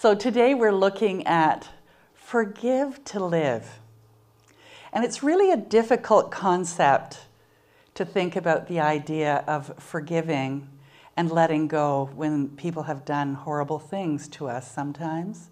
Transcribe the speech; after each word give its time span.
So 0.00 0.14
today 0.14 0.54
we're 0.54 0.72
looking 0.72 1.26
at 1.26 1.68
forgive 2.14 3.04
to 3.04 3.22
live. 3.22 3.80
And 4.94 5.04
it's 5.04 5.22
really 5.22 5.50
a 5.50 5.58
difficult 5.58 6.30
concept 6.30 7.26
to 7.96 8.06
think 8.06 8.34
about 8.34 8.66
the 8.66 8.80
idea 8.80 9.44
of 9.46 9.74
forgiving 9.78 10.70
and 11.18 11.30
letting 11.30 11.68
go 11.68 12.08
when 12.14 12.48
people 12.48 12.84
have 12.84 13.04
done 13.04 13.34
horrible 13.34 13.78
things 13.78 14.26
to 14.28 14.48
us 14.48 14.72
sometimes. 14.72 15.50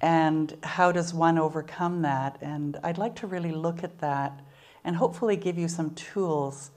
And 0.00 0.56
how 0.64 0.90
does 0.90 1.14
one 1.14 1.38
overcome 1.38 2.02
that? 2.02 2.38
And 2.40 2.76
I'd 2.82 2.98
like 2.98 3.14
to 3.20 3.28
really 3.28 3.52
look 3.52 3.84
at 3.84 4.00
that 4.00 4.40
and 4.82 4.96
hopefully 4.96 5.36
give 5.36 5.56
you 5.56 5.68
some 5.68 5.90
tools 5.90 6.72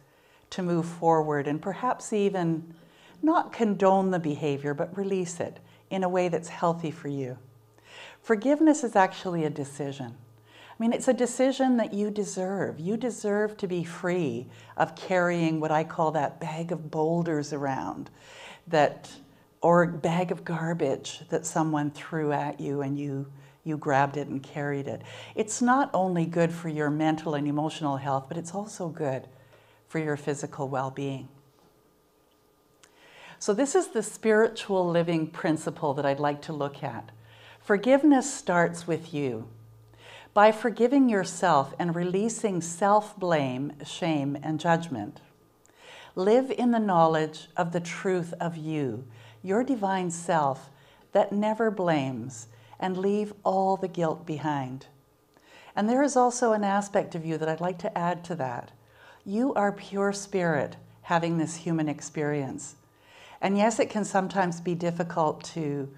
to 0.52 0.62
move 0.62 0.86
forward 0.86 1.48
and 1.48 1.60
perhaps 1.60 2.14
even 2.14 2.76
not 3.24 3.52
condone 3.52 4.12
the 4.12 4.20
behavior, 4.20 4.76
but 4.76 4.96
release 4.96 5.40
it 5.40 5.60
in 5.90 6.04
a 6.04 6.10
way 6.10 6.30
that's 6.30 6.50
healthy 6.50 6.92
for 6.92 7.08
you. 7.08 7.38
Forgiveness 8.22 8.84
is 8.84 8.96
actually 8.96 9.46
a 9.46 9.50
decision. 9.50 10.16
I 10.78 10.84
mean, 10.84 10.94
it's 10.94 11.08
a 11.08 11.14
decision 11.14 11.78
that 11.78 11.94
you 11.94 12.12
deserve. 12.12 12.80
You 12.80 12.98
deserve 12.98 13.58
to 13.58 13.68
be 13.68 13.84
free 13.84 14.48
of 14.76 14.96
carrying 14.96 15.60
what 15.60 15.72
I 15.72 15.84
call 15.84 16.12
that 16.12 16.40
bag 16.40 16.72
of 16.72 16.92
boulders 16.92 17.52
around, 17.52 18.12
that 18.68 19.10
or 19.62 19.88
bag 19.88 20.32
of 20.32 20.46
garbage 20.46 21.22
that 21.30 21.46
someone 21.46 21.90
threw 21.90 22.32
at 22.32 22.60
you 22.60 22.82
and 22.82 22.98
you 22.98 23.26
you 23.64 23.78
grabbed 23.78 24.16
it 24.16 24.30
and 24.30 24.42
carried 24.42 24.88
it. 24.88 25.02
It's 25.36 25.62
not 25.62 25.90
only 25.94 26.26
good 26.26 26.54
for 26.54 26.70
your 26.70 26.90
mental 26.90 27.36
and 27.36 27.46
emotional 27.46 27.98
health, 27.98 28.26
but 28.30 28.38
it's 28.38 28.56
also 28.56 28.88
good 28.88 29.28
for 29.88 30.00
your 30.00 30.16
physical 30.16 30.70
well-being. 30.70 31.28
So 33.40 33.54
this 33.54 33.76
is 33.76 33.90
the 33.90 34.04
spiritual 34.04 34.88
living 34.90 35.28
principle 35.28 35.94
that 35.94 36.06
I'd 36.06 36.20
like 36.20 36.42
to 36.44 36.54
look 36.54 36.84
at. 36.84 37.12
Forgiveness 37.60 38.34
starts 38.34 38.88
with 38.88 39.14
you. 39.14 39.48
By 40.34 40.52
forgiving 40.52 41.10
yourself 41.10 41.74
and 41.78 41.96
releasing 41.96 42.62
self-blame, 42.62 43.74
shame, 43.86 44.38
and 44.42 44.60
judgment, 44.60 45.22
live 46.16 46.52
in 46.52 46.72
the 46.72 46.80
knowledge 46.80 47.48
of 47.56 47.72
the 47.72 47.80
truth 47.80 48.34
of 48.40 48.58
you, 48.58 49.06
your 49.44 49.64
divine 49.64 50.12
self 50.12 50.70
that 51.12 51.32
never 51.32 51.72
blames, 51.72 52.48
and 52.80 52.98
leave 52.98 53.34
all 53.44 53.78
the 53.78 53.88
guilt 53.88 54.26
behind. 54.26 54.88
And 55.76 55.90
there 55.90 56.04
is 56.04 56.16
also 56.16 56.54
an 56.54 56.64
aspect 56.64 57.16
of 57.16 57.26
you 57.26 57.38
that 57.38 57.50
I'd 57.50 57.62
like 57.62 57.78
to 57.80 57.98
add 57.98 58.24
to 58.26 58.36
that. 58.36 58.72
You 59.26 59.54
are 59.54 59.72
pure 59.72 60.14
spirit 60.14 60.76
having 61.04 61.38
this 61.38 61.58
human 61.58 61.88
experience. 61.88 62.76
And 63.42 63.58
yes, 63.58 63.80
it 63.80 63.90
can 63.90 64.04
sometimes 64.04 64.62
be 64.62 64.76
difficult 64.76 65.44
to 65.56 65.90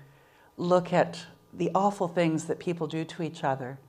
look 0.58 0.92
at 0.92 1.26
the 1.54 1.72
awful 1.74 2.08
things 2.08 2.46
that 2.46 2.60
people 2.60 2.88
do 2.88 3.04
to 3.06 3.24
each 3.24 3.44
other. 3.44 3.80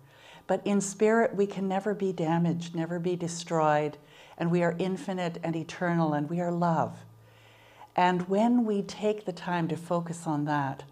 But 0.47 0.62
in 0.65 0.81
spirit, 0.81 1.34
we 1.34 1.47
can 1.47 1.69
never 1.69 1.95
be 1.95 2.12
damaged, 2.12 2.75
never 2.75 2.98
be 2.98 3.17
destroyed, 3.17 3.98
and 4.39 4.51
we 4.51 4.62
are 4.62 4.77
infinite 4.78 5.39
and 5.43 5.55
eternal, 5.55 6.15
and 6.15 6.28
we 6.28 6.41
are 6.41 6.51
love. 6.51 6.98
And 7.95 8.28
when 8.28 8.65
we 8.65 8.83
take 8.83 9.25
the 9.25 9.33
time 9.33 9.69
to 9.69 9.77
focus 9.77 10.27
on 10.27 10.45
that, 10.47 10.84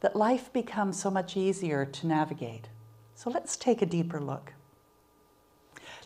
that 0.00 0.16
life 0.16 0.52
becomes 0.52 1.00
so 1.00 1.10
much 1.10 1.36
easier 1.36 1.84
to 1.84 2.06
navigate. 2.06 2.68
So 3.14 3.30
let's 3.30 3.56
take 3.56 3.82
a 3.82 3.86
deeper 3.86 4.20
look. 4.20 4.54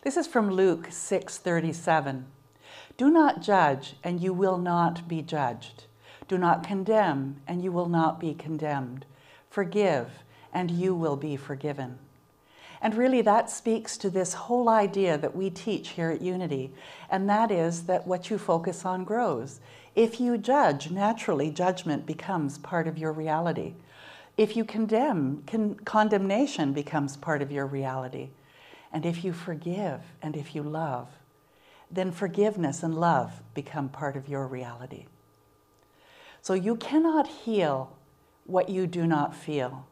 This 0.03 0.17
is 0.17 0.27
from 0.27 0.51
Luke 0.51 0.87
6:37. 0.91 2.25
Do 2.97 3.09
not 3.09 3.41
judge, 3.41 3.95
and 4.03 4.21
you 4.21 4.33
will 4.33 4.57
not 4.57 5.07
be 5.07 5.21
judged. 5.21 5.85
Do 6.27 6.37
not 6.37 6.65
condemn, 6.65 7.41
and 7.47 7.61
you 7.61 7.71
will 7.71 7.89
not 7.89 8.19
be 8.19 8.33
condemned. 8.33 9.05
Forgive, 9.49 10.23
and 10.53 10.71
you 10.71 10.95
will 10.95 11.17
be 11.17 11.35
forgiven. 11.35 11.99
And 12.81 12.95
really, 12.95 13.21
that 13.21 13.49
speaks 13.49 13.97
to 13.97 14.09
this 14.09 14.33
whole 14.33 14.69
idea 14.69 15.17
that 15.17 15.35
we 15.35 15.49
teach 15.49 15.89
here 15.89 16.11
at 16.11 16.21
Unity, 16.21 16.71
and 17.09 17.29
that 17.29 17.51
is 17.51 17.83
that 17.83 18.07
what 18.07 18.29
you 18.29 18.37
focus 18.37 18.85
on 18.85 19.03
grows. 19.03 19.59
If 19.95 20.19
you 20.19 20.37
judge, 20.37 20.91
naturally, 20.91 21.49
judgment 21.51 22.05
becomes 22.05 22.57
part 22.57 22.87
of 22.87 22.97
your 22.97 23.11
reality. 23.11 23.73
If 24.37 24.55
you 24.57 24.65
condemn, 24.65 25.43
con 25.47 25.75
condemnation 25.85 26.73
becomes 26.73 27.15
part 27.15 27.41
of 27.41 27.51
your 27.51 27.65
reality. 27.65 28.29
And 28.91 29.05
if 29.05 29.23
you 29.23 29.33
forgive 29.33 30.01
and 30.21 30.35
if 30.35 30.53
you 30.53 30.61
love, 30.61 31.07
then 31.95 32.11
forgiveness 32.11 32.83
and 32.83 32.95
love 32.95 33.41
become 33.53 33.89
part 33.89 34.15
of 34.15 34.29
your 34.29 34.47
reality. 34.47 35.05
So 36.41 36.53
you 36.53 36.75
cannot 36.75 37.27
heal 37.27 37.97
what 38.45 38.69
you 38.69 38.85
do 38.85 39.07
not 39.07 39.35
feel. 39.35 39.87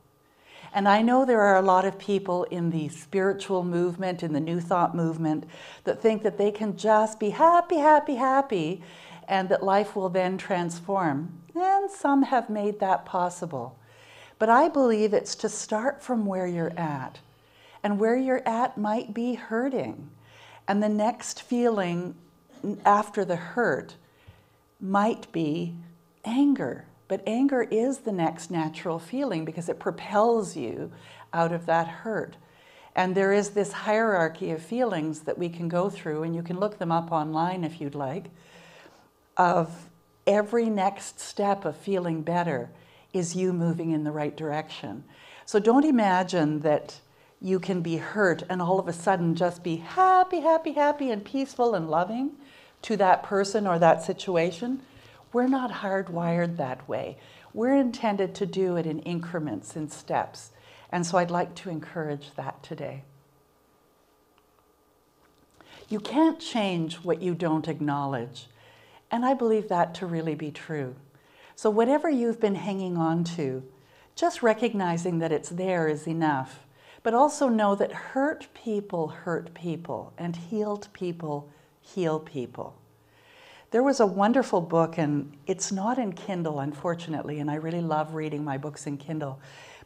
And 0.73 0.87
I 0.87 1.01
know 1.01 1.23
there 1.23 1.41
are 1.41 1.57
a 1.57 1.61
lot 1.61 1.85
of 1.85 1.99
people 1.99 2.45
in 2.45 2.71
the 2.71 2.89
spiritual 2.89 3.63
movement, 3.63 4.23
in 4.23 4.33
the 4.33 4.39
New 4.39 4.59
Thought 4.59 4.95
movement, 4.95 5.45
that 5.83 6.01
think 6.01 6.23
that 6.23 6.37
they 6.37 6.51
can 6.51 6.75
just 6.77 7.19
be 7.19 7.29
happy, 7.29 7.77
happy, 7.77 8.15
happy, 8.15 8.83
and 9.27 9.49
that 9.49 9.63
life 9.63 9.95
will 9.95 10.09
then 10.09 10.37
transform. 10.37 11.31
And 11.55 11.89
some 11.91 12.23
have 12.23 12.49
made 12.49 12.79
that 12.79 13.05
possible. 13.05 13.77
But 14.39 14.49
I 14.49 14.67
believe 14.67 15.13
it's 15.13 15.35
to 15.35 15.49
start 15.49 16.01
from 16.01 16.25
where 16.25 16.47
you're 16.47 16.77
at. 16.77 17.19
And 17.83 17.99
where 17.99 18.17
you're 18.17 18.47
at 18.47 18.77
might 18.77 19.13
be 19.13 19.35
hurting. 19.35 20.09
And 20.67 20.81
the 20.81 20.89
next 20.89 21.41
feeling 21.41 22.15
after 22.85 23.25
the 23.25 23.35
hurt 23.35 23.95
might 24.79 25.31
be 25.31 25.75
anger. 26.25 26.85
But 27.07 27.21
anger 27.27 27.63
is 27.63 27.99
the 27.99 28.11
next 28.11 28.49
natural 28.49 28.99
feeling 28.99 29.45
because 29.45 29.69
it 29.69 29.79
propels 29.79 30.55
you 30.55 30.91
out 31.33 31.51
of 31.51 31.65
that 31.65 31.87
hurt. 31.87 32.37
And 32.95 33.15
there 33.15 33.33
is 33.33 33.49
this 33.49 33.71
hierarchy 33.71 34.51
of 34.51 34.61
feelings 34.61 35.21
that 35.21 35.37
we 35.37 35.49
can 35.49 35.67
go 35.67 35.89
through, 35.89 36.23
and 36.23 36.35
you 36.35 36.43
can 36.43 36.59
look 36.59 36.77
them 36.77 36.91
up 36.91 37.11
online 37.11 37.63
if 37.63 37.81
you'd 37.81 37.95
like, 37.95 38.25
of 39.35 39.89
every 40.27 40.69
next 40.69 41.19
step 41.19 41.65
of 41.65 41.75
feeling 41.75 42.21
better 42.21 42.69
is 43.11 43.35
you 43.35 43.51
moving 43.51 43.91
in 43.91 44.03
the 44.03 44.11
right 44.11 44.37
direction. 44.37 45.03
So 45.45 45.59
don't 45.59 45.85
imagine 45.85 46.59
that 46.59 46.99
you 47.43 47.59
can 47.59 47.81
be 47.81 47.97
hurt 47.97 48.41
and 48.49 48.61
all 48.61 48.79
of 48.79 48.87
a 48.87 48.93
sudden 48.93 49.35
just 49.35 49.63
be 49.63 49.75
happy, 49.75 50.39
happy, 50.39 50.71
happy, 50.71 51.11
and 51.11 51.25
peaceful 51.25 51.75
and 51.75 51.89
loving 51.89 52.31
to 52.81 52.95
that 52.95 53.21
person 53.21 53.67
or 53.67 53.77
that 53.77 54.01
situation. 54.01 54.81
We're 55.33 55.47
not 55.47 55.71
hardwired 55.71 56.55
that 56.55 56.87
way. 56.87 57.17
We're 57.53 57.75
intended 57.75 58.33
to 58.35 58.45
do 58.45 58.77
it 58.77 58.85
in 58.85 58.99
increments, 58.99 59.75
in 59.75 59.89
steps. 59.89 60.51
And 60.89 61.05
so 61.05 61.17
I'd 61.17 61.29
like 61.29 61.53
to 61.55 61.69
encourage 61.69 62.31
that 62.35 62.63
today. 62.63 63.03
You 65.89 65.99
can't 65.99 66.39
change 66.39 66.95
what 66.97 67.21
you 67.21 67.35
don't 67.35 67.67
acknowledge. 67.67 68.47
And 69.11 69.25
I 69.25 69.33
believe 69.33 69.67
that 69.67 69.93
to 69.95 70.05
really 70.05 70.33
be 70.33 70.49
true. 70.49 70.95
So 71.55 71.69
whatever 71.69 72.09
you've 72.09 72.39
been 72.39 72.55
hanging 72.55 72.95
on 72.95 73.25
to, 73.35 73.63
just 74.15 74.41
recognizing 74.41 75.19
that 75.19 75.31
it's 75.31 75.49
there 75.49 75.87
is 75.87 76.07
enough. 76.07 76.65
But 77.03 77.13
also 77.13 77.49
know 77.49 77.75
that 77.75 77.91
hurt 77.91 78.47
people 78.53 79.09
hurt 79.09 79.53
people 79.53 80.13
and 80.17 80.35
healed 80.35 80.87
people 80.93 81.49
heal 81.81 82.19
people. 82.19 82.79
There 83.71 83.83
was 83.83 83.99
a 83.99 84.05
wonderful 84.05 84.61
book, 84.61 84.97
and 84.97 85.35
it's 85.47 85.71
not 85.71 85.97
in 85.97 86.13
Kindle, 86.13 86.59
unfortunately, 86.59 87.39
and 87.39 87.49
I 87.49 87.55
really 87.55 87.81
love 87.81 88.13
reading 88.13 88.43
my 88.43 88.57
books 88.57 88.85
in 88.85 88.97
Kindle, 88.97 89.39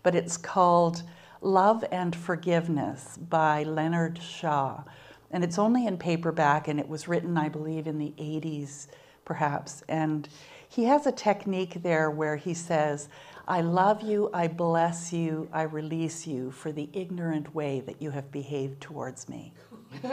but 0.04 0.14
it's 0.14 0.36
called 0.36 1.04
Love 1.42 1.86
and 1.92 2.14
Forgiveness 2.14 3.18
by 3.18 3.64
Leonard 3.64 4.22
Shaw. 4.22 4.84
And 5.32 5.44
it's 5.44 5.58
only 5.58 5.88
in 5.88 5.98
paperback, 5.98 6.68
and 6.68 6.80
it 6.82 6.88
was 6.88 7.08
written, 7.08 7.38
I 7.38 7.48
believe, 7.48 7.88
in 7.88 7.98
the 7.98 8.14
80s, 8.18 8.88
perhaps. 9.24 9.84
And 9.88 10.28
he 10.68 10.84
has 10.84 11.08
a 11.08 11.12
technique 11.12 11.82
there 11.82 12.12
where 12.12 12.36
he 12.36 12.54
says, 12.54 13.08
I 13.48 13.62
love 13.62 14.02
you, 14.02 14.30
I 14.34 14.50
bless 14.50 15.14
you, 15.14 15.48
I 15.54 15.62
release 15.62 16.28
you 16.28 16.52
for 16.52 16.74
the 16.74 16.90
ignorant 16.92 17.56
way 17.56 17.80
that 17.82 18.02
you 18.02 18.12
have 18.12 18.30
behaved 18.30 18.82
towards 18.82 19.30
me. 19.30 19.54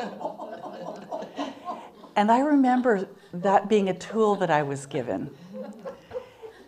and 2.15 2.31
I 2.31 2.39
remember 2.39 3.09
that 3.33 3.69
being 3.69 3.89
a 3.89 3.95
tool 3.95 4.37
that 4.37 4.51
I 4.51 4.63
was 4.63 4.87
given. 4.87 5.31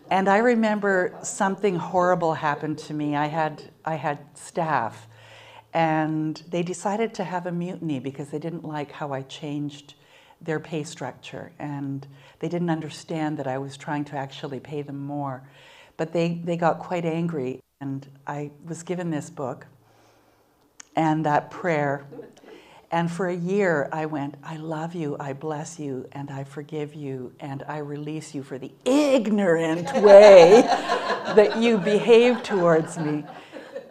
And 0.09 0.27
I 0.27 0.39
remember 0.39 1.17
something 1.23 1.77
horrible 1.77 2.33
happened 2.33 2.79
to 2.79 2.93
me. 2.93 3.15
I 3.15 3.27
had, 3.27 3.63
I 3.85 3.95
had 3.95 4.19
staff, 4.37 5.07
and 5.73 6.43
they 6.49 6.63
decided 6.63 7.13
to 7.15 7.23
have 7.23 7.45
a 7.45 7.51
mutiny 7.51 7.99
because 7.99 8.29
they 8.29 8.39
didn't 8.39 8.65
like 8.65 8.91
how 8.91 9.13
I 9.13 9.21
changed 9.21 9.93
their 10.41 10.59
pay 10.59 10.83
structure. 10.83 11.51
And 11.59 12.05
they 12.39 12.49
didn't 12.49 12.69
understand 12.69 13.37
that 13.37 13.47
I 13.47 13.57
was 13.57 13.77
trying 13.77 14.03
to 14.05 14.17
actually 14.17 14.59
pay 14.59 14.81
them 14.81 14.97
more. 14.97 15.43
But 15.97 16.13
they, 16.13 16.39
they 16.43 16.57
got 16.57 16.79
quite 16.79 17.05
angry, 17.05 17.59
and 17.81 18.07
I 18.25 18.51
was 18.65 18.83
given 18.83 19.09
this 19.09 19.29
book 19.29 19.65
and 20.95 21.25
that 21.25 21.51
prayer. 21.51 22.05
And 22.89 23.11
for 23.11 23.27
a 23.27 23.35
year, 23.35 23.89
I 23.91 24.05
went, 24.05 24.35
I 24.43 24.55
love 24.57 24.95
you, 24.95 25.17
I 25.19 25.33
bless 25.33 25.77
you, 25.77 26.07
and 26.13 26.31
I 26.31 26.45
forgive 26.45 26.95
you, 26.95 27.33
and 27.39 27.63
I 27.67 27.79
release 27.79 28.33
you 28.33 28.43
for 28.43 28.57
the 28.57 28.71
ignorant 28.85 29.91
way 30.03 30.61
that 31.35 31.57
you 31.57 31.77
behaved 31.77 32.45
towards 32.45 32.97
me. 32.97 33.25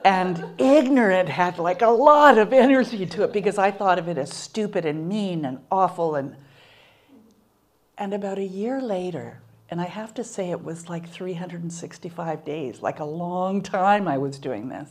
And 0.04 0.44
ignorant 0.56 1.28
had 1.28 1.58
like 1.58 1.82
a 1.82 1.88
lot 1.88 2.38
of 2.38 2.52
energy 2.52 3.04
to 3.06 3.24
it 3.24 3.32
because 3.32 3.58
I 3.58 3.70
thought 3.70 3.98
of 3.98 4.08
it 4.08 4.16
as 4.16 4.32
stupid 4.32 4.86
and 4.86 5.08
mean 5.08 5.44
and 5.44 5.58
awful. 5.70 6.14
And, 6.14 6.36
and 7.98 8.14
about 8.14 8.38
a 8.38 8.44
year 8.44 8.80
later, 8.80 9.40
and 9.68 9.80
I 9.80 9.86
have 9.86 10.14
to 10.14 10.24
say 10.24 10.50
it 10.50 10.62
was 10.62 10.88
like 10.88 11.08
365 11.08 12.44
days, 12.44 12.82
like 12.82 13.00
a 13.00 13.04
long 13.04 13.62
time 13.62 14.06
I 14.06 14.18
was 14.18 14.38
doing 14.38 14.68
this, 14.68 14.90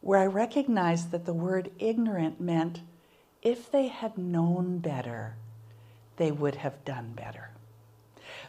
where 0.00 0.20
I 0.20 0.26
recognized 0.26 1.10
that 1.10 1.24
the 1.24 1.32
word 1.32 1.70
ignorant 1.78 2.40
meant 2.40 2.82
if 3.42 3.70
they 3.70 3.88
had 3.88 4.18
known 4.18 4.78
better, 4.78 5.36
they 6.16 6.30
would 6.30 6.56
have 6.56 6.84
done 6.84 7.12
better. 7.16 7.50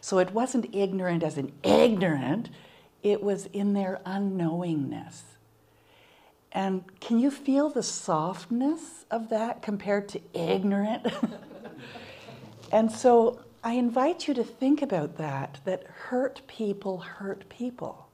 So 0.02 0.20
it 0.20 0.34
wasn't 0.34 0.74
ignorant 0.76 1.24
as 1.24 1.38
in 1.38 1.54
ignorant, 1.64 2.50
it 3.02 3.24
was 3.24 3.46
in 3.48 3.74
their 3.74 4.02
unknowingness. 4.06 5.22
And 6.52 6.84
can 7.00 7.20
you 7.20 7.32
feel 7.32 7.70
the 7.70 7.84
softness 7.84 9.06
of 9.12 9.30
that 9.30 9.62
compared 9.62 10.10
to 10.10 10.22
ignorant? 10.34 11.08
and 12.72 12.92
so 12.92 13.40
I 13.68 13.74
invite 13.74 14.30
you 14.30 14.34
to 14.36 14.46
think 14.46 14.82
about 14.82 15.18
that, 15.18 15.60
that 15.66 15.84
hurt 15.88 16.42
people 16.48 17.00
hurt 17.00 17.50
people. 17.50 18.08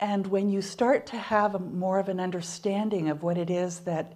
And 0.00 0.26
when 0.28 0.48
you 0.48 0.62
start 0.62 1.04
to 1.08 1.18
have 1.18 1.54
a, 1.54 1.58
more 1.58 1.98
of 1.98 2.08
an 2.08 2.18
understanding 2.18 3.10
of 3.10 3.22
what 3.22 3.36
it 3.36 3.50
is 3.50 3.80
that 3.80 4.14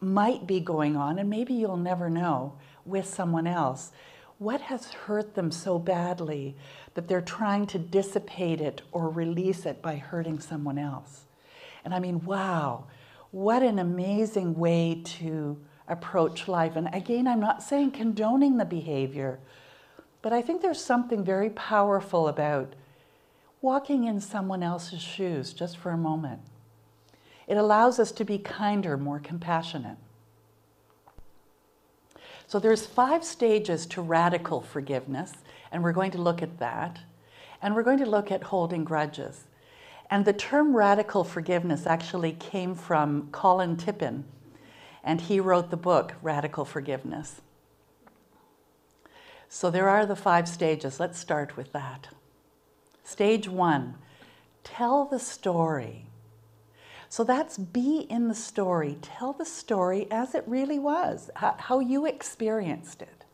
might 0.00 0.48
be 0.48 0.58
going 0.58 0.96
on, 0.96 1.20
and 1.20 1.30
maybe 1.30 1.54
you'll 1.54 1.76
never 1.76 2.10
know 2.10 2.54
with 2.84 3.06
someone 3.06 3.46
else, 3.46 3.92
what 4.38 4.62
has 4.62 4.92
hurt 4.92 5.36
them 5.36 5.52
so 5.52 5.78
badly 5.78 6.56
that 6.94 7.06
they're 7.06 7.20
trying 7.20 7.68
to 7.68 7.78
dissipate 7.78 8.60
it 8.60 8.82
or 8.90 9.08
release 9.08 9.64
it 9.64 9.80
by 9.80 9.94
hurting 9.94 10.40
someone 10.40 10.76
else? 10.76 11.26
And 11.84 11.94
I 11.94 12.00
mean, 12.00 12.24
wow, 12.24 12.86
what 13.30 13.62
an 13.62 13.78
amazing 13.78 14.58
way 14.58 15.02
to 15.04 15.56
approach 15.88 16.48
life. 16.48 16.76
And 16.76 16.88
again, 16.92 17.26
I'm 17.26 17.40
not 17.40 17.62
saying 17.62 17.92
condoning 17.92 18.56
the 18.56 18.64
behavior, 18.64 19.38
but 20.22 20.32
I 20.32 20.42
think 20.42 20.62
there's 20.62 20.82
something 20.82 21.24
very 21.24 21.50
powerful 21.50 22.28
about 22.28 22.74
walking 23.60 24.04
in 24.04 24.20
someone 24.20 24.62
else's 24.62 25.02
shoes 25.02 25.52
just 25.52 25.76
for 25.76 25.90
a 25.90 25.96
moment. 25.96 26.40
It 27.46 27.56
allows 27.56 27.98
us 27.98 28.12
to 28.12 28.24
be 28.24 28.38
kinder, 28.38 28.96
more 28.96 29.18
compassionate. 29.18 29.98
So 32.46 32.58
there's 32.58 32.86
five 32.86 33.24
stages 33.24 33.86
to 33.86 34.02
radical 34.02 34.60
forgiveness, 34.60 35.32
and 35.72 35.82
we're 35.82 35.92
going 35.92 36.10
to 36.12 36.22
look 36.22 36.42
at 36.42 36.58
that. 36.58 37.00
And 37.62 37.74
we're 37.74 37.82
going 37.82 37.98
to 37.98 38.06
look 38.06 38.30
at 38.30 38.42
holding 38.42 38.84
grudges. 38.84 39.44
And 40.10 40.26
the 40.26 40.34
term 40.34 40.76
radical 40.76 41.24
forgiveness 41.24 41.86
actually 41.86 42.32
came 42.32 42.74
from 42.74 43.28
Colin 43.32 43.78
Tipping, 43.78 44.24
and 45.04 45.20
he 45.20 45.38
wrote 45.38 45.70
the 45.70 45.76
book 45.76 46.14
Radical 46.22 46.64
Forgiveness. 46.64 47.42
So 49.48 49.70
there 49.70 49.88
are 49.88 50.06
the 50.06 50.16
five 50.16 50.48
stages. 50.48 50.98
Let's 50.98 51.18
start 51.18 51.56
with 51.56 51.72
that. 51.72 52.08
Stage 53.04 53.48
one 53.48 53.96
tell 54.64 55.04
the 55.04 55.18
story. 55.18 56.06
So 57.10 57.22
that's 57.22 57.58
be 57.58 58.06
in 58.10 58.28
the 58.28 58.34
story. 58.34 58.96
Tell 59.02 59.34
the 59.34 59.44
story 59.44 60.08
as 60.10 60.34
it 60.34 60.42
really 60.46 60.78
was, 60.78 61.30
how 61.36 61.78
you 61.78 62.06
experienced 62.06 63.02
it. 63.02 63.24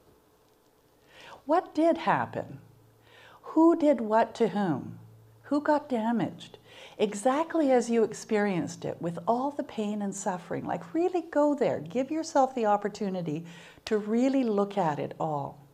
What 1.47 1.75
did 1.75 1.99
happen? 1.99 2.59
Who 3.43 3.77
did 3.77 4.01
what 4.01 4.35
to 4.35 4.49
whom? 4.49 4.99
Who 5.45 5.61
got 5.61 5.89
damaged? 5.89 6.59
Exactly 7.01 7.73
as 7.73 7.91
you 7.91 8.05
experienced 8.05 8.85
it 8.85 9.01
with 9.01 9.19
all 9.27 9.51
the 9.51 9.65
pain 9.65 10.03
and 10.03 10.15
suffering. 10.15 10.65
Like, 10.65 10.95
really 10.95 11.23
go 11.23 11.55
there. 11.55 11.81
Give 11.81 12.11
yourself 12.11 12.55
the 12.55 12.67
opportunity 12.67 13.47
to 13.87 13.99
really 13.99 14.45
look 14.45 14.79
at 14.79 14.99
it 14.99 15.15
all. 15.19 15.67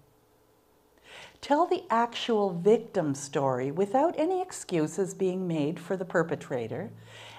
Tell 1.40 1.66
the 1.66 1.84
actual 1.90 2.50
victim 2.50 3.14
story 3.14 3.70
without 3.70 4.14
any 4.16 4.40
excuses 4.40 5.12
being 5.12 5.46
made 5.46 5.78
for 5.78 5.96
the 5.96 6.04
perpetrator 6.04 6.90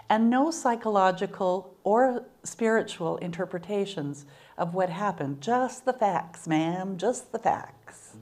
and 0.09 0.29
no 0.29 0.51
psychological 0.51 1.75
or 1.83 2.25
spiritual 2.43 3.17
interpretations 3.17 4.25
of 4.57 4.73
what 4.73 4.89
happened. 4.89 5.41
Just 5.41 5.85
the 5.85 5.93
facts, 5.93 6.47
ma'am, 6.47 6.97
just 6.97 7.31
the 7.31 7.39
facts. 7.39 8.15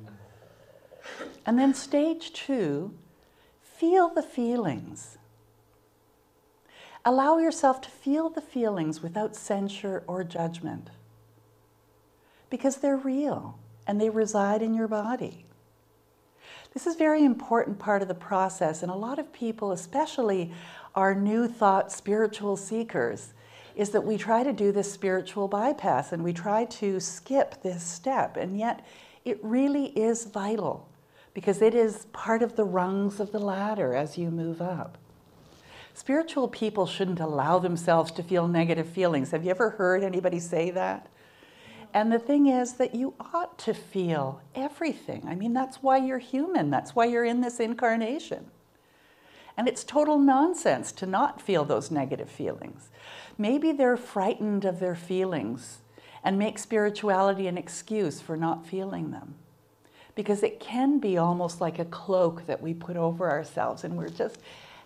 And 1.45 1.59
then, 1.59 1.73
stage 1.73 2.33
two, 2.33 2.93
feel 3.61 4.09
the 4.09 4.23
feelings. 4.23 5.17
Allow 7.07 7.37
yourself 7.37 7.81
to 7.81 7.89
feel 7.89 8.29
the 8.29 8.41
feelings 8.41 9.03
without 9.03 9.35
censure 9.35 10.03
or 10.07 10.23
judgment 10.23 10.89
because 12.49 12.77
they're 12.77 12.97
real 12.97 13.59
and 13.85 14.01
they 14.01 14.09
reside 14.09 14.63
in 14.63 14.73
your 14.73 14.87
body. 14.87 15.45
This 16.73 16.87
is 16.87 16.95
a 16.95 16.97
very 16.97 17.23
important 17.23 17.77
part 17.77 18.01
of 18.01 18.07
the 18.07 18.15
process, 18.15 18.81
and 18.81 18.91
a 18.91 18.95
lot 18.95 19.19
of 19.19 19.31
people, 19.31 19.71
especially 19.71 20.51
our 20.95 21.13
new 21.15 21.47
thought 21.47 21.91
spiritual 21.91 22.57
seekers, 22.57 23.33
is 23.75 23.91
that 23.91 24.03
we 24.03 24.17
try 24.17 24.43
to 24.43 24.51
do 24.51 24.71
this 24.71 24.91
spiritual 24.91 25.47
bypass 25.47 26.11
and 26.11 26.23
we 26.23 26.33
try 26.33 26.65
to 26.65 26.99
skip 26.99 27.61
this 27.61 27.83
step, 27.83 28.35
and 28.35 28.57
yet 28.57 28.85
it 29.23 29.39
really 29.43 29.85
is 29.97 30.25
vital 30.25 30.89
because 31.33 31.61
it 31.61 31.75
is 31.75 32.07
part 32.13 32.41
of 32.41 32.55
the 32.55 32.65
rungs 32.65 33.19
of 33.19 33.31
the 33.31 33.39
ladder 33.39 33.93
as 33.93 34.17
you 34.17 34.31
move 34.31 34.61
up. 34.61 34.97
Spiritual 35.95 36.49
people 36.49 36.85
shouldn't 36.85 37.21
allow 37.21 37.57
themselves 37.57 38.11
to 38.11 38.21
feel 38.21 38.49
negative 38.49 38.87
feelings. 38.87 39.31
Have 39.31 39.45
you 39.45 39.51
ever 39.51 39.69
heard 39.71 40.03
anybody 40.03 40.39
say 40.39 40.69
that? 40.71 41.07
And 41.93 42.11
the 42.11 42.19
thing 42.19 42.47
is 42.47 42.73
that 42.73 42.93
you 42.93 43.13
ought 43.33 43.57
to 43.59 43.73
feel 43.73 44.41
everything. 44.53 45.23
I 45.25 45.35
mean, 45.35 45.53
that's 45.53 45.77
why 45.77 45.97
you're 45.97 46.19
human, 46.19 46.69
that's 46.69 46.95
why 46.95 47.05
you're 47.05 47.23
in 47.23 47.39
this 47.39 47.61
incarnation. 47.61 48.47
And 49.55 49.69
it's 49.69 49.85
total 49.85 50.19
nonsense 50.19 50.91
to 50.91 51.05
not 51.05 51.41
feel 51.41 51.63
those 51.63 51.89
negative 51.89 52.29
feelings. 52.29 52.89
Maybe 53.37 53.71
they're 53.71 53.95
frightened 53.95 54.65
of 54.65 54.81
their 54.81 54.95
feelings 54.95 55.77
and 56.25 56.37
make 56.37 56.59
spirituality 56.59 57.47
an 57.47 57.57
excuse 57.57 58.19
for 58.19 58.35
not 58.35 58.67
feeling 58.67 59.11
them. 59.11 59.35
Because 60.13 60.43
it 60.43 60.59
can 60.59 60.99
be 60.99 61.17
almost 61.17 61.61
like 61.61 61.79
a 61.79 61.85
cloak 61.85 62.47
that 62.47 62.61
we 62.61 62.73
put 62.73 62.97
over 62.97 63.29
ourselves, 63.29 63.85
and 63.85 63.95
we're 63.95 64.09
just 64.09 64.39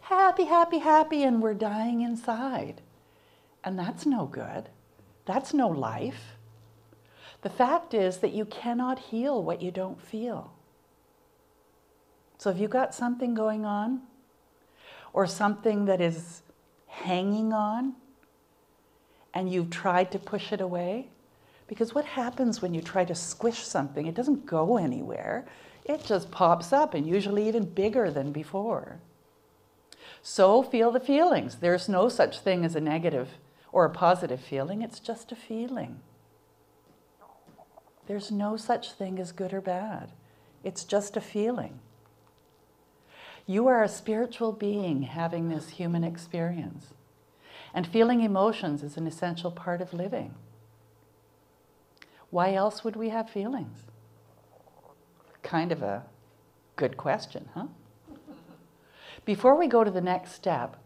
happy, 0.09 0.45
happy, 0.45 0.79
happy, 0.79 1.23
and 1.23 1.39
we're 1.39 1.53
dying 1.53 2.01
inside. 2.01 2.81
And 3.63 3.77
that's 3.77 4.07
no 4.07 4.25
good. 4.25 4.69
That's 5.25 5.53
no 5.53 5.67
life. 5.67 6.35
The 7.43 7.49
fact 7.49 7.93
is 7.93 8.17
that 8.17 8.33
you 8.33 8.45
cannot 8.45 8.97
heal 8.97 9.41
what 9.41 9.61
you 9.61 9.69
don't 9.69 10.01
feel. 10.01 10.51
So, 12.39 12.49
if 12.49 12.57
you've 12.57 12.71
got 12.71 12.95
something 12.95 13.35
going 13.35 13.65
on? 13.65 14.01
Or 15.13 15.27
something 15.27 15.85
that 15.85 16.01
is 16.01 16.41
hanging 16.87 17.53
on 17.53 17.93
and 19.33 19.51
you've 19.51 19.69
tried 19.69 20.11
to 20.11 20.19
push 20.19 20.51
it 20.51 20.61
away? 20.61 21.09
Because 21.67 21.93
what 21.93 22.05
happens 22.05 22.61
when 22.61 22.73
you 22.73 22.81
try 22.81 23.05
to 23.05 23.13
squish 23.13 23.59
something? 23.59 24.07
It 24.07 24.15
doesn't 24.15 24.45
go 24.45 24.77
anywhere, 24.77 25.45
it 25.85 26.03
just 26.03 26.31
pops 26.31 26.73
up 26.73 26.93
and 26.95 27.05
usually 27.05 27.47
even 27.47 27.65
bigger 27.65 28.09
than 28.09 28.31
before. 28.31 28.99
So 30.21 30.61
feel 30.63 30.91
the 30.91 30.99
feelings. 30.99 31.55
There's 31.55 31.89
no 31.89 32.09
such 32.09 32.39
thing 32.39 32.65
as 32.65 32.75
a 32.75 32.81
negative 32.81 33.29
or 33.71 33.85
a 33.85 33.89
positive 33.89 34.41
feeling, 34.41 34.81
it's 34.81 34.99
just 34.99 35.31
a 35.31 35.35
feeling. 35.35 35.99
There's 38.07 38.31
no 38.31 38.57
such 38.57 38.93
thing 38.93 39.19
as 39.19 39.31
good 39.31 39.53
or 39.53 39.61
bad, 39.61 40.11
it's 40.63 40.83
just 40.83 41.15
a 41.15 41.21
feeling. 41.21 41.79
You 43.45 43.67
are 43.67 43.83
a 43.83 43.87
spiritual 43.87 44.51
being 44.51 45.03
having 45.03 45.49
this 45.49 45.69
human 45.69 46.03
experience. 46.03 46.93
And 47.73 47.87
feeling 47.87 48.21
emotions 48.21 48.83
is 48.83 48.97
an 48.97 49.07
essential 49.07 49.51
part 49.51 49.81
of 49.81 49.93
living. 49.93 50.35
Why 52.29 52.53
else 52.53 52.83
would 52.83 52.95
we 52.95 53.09
have 53.09 53.29
feelings? 53.29 53.79
Kind 55.41 55.71
of 55.71 55.81
a 55.81 56.03
good 56.75 56.97
question, 56.97 57.49
huh? 57.53 57.67
Before 59.29 59.53
we 59.53 59.67
go 59.67 59.83
to 59.83 59.91
the 59.91 60.01
next 60.01 60.31
step, 60.31 60.77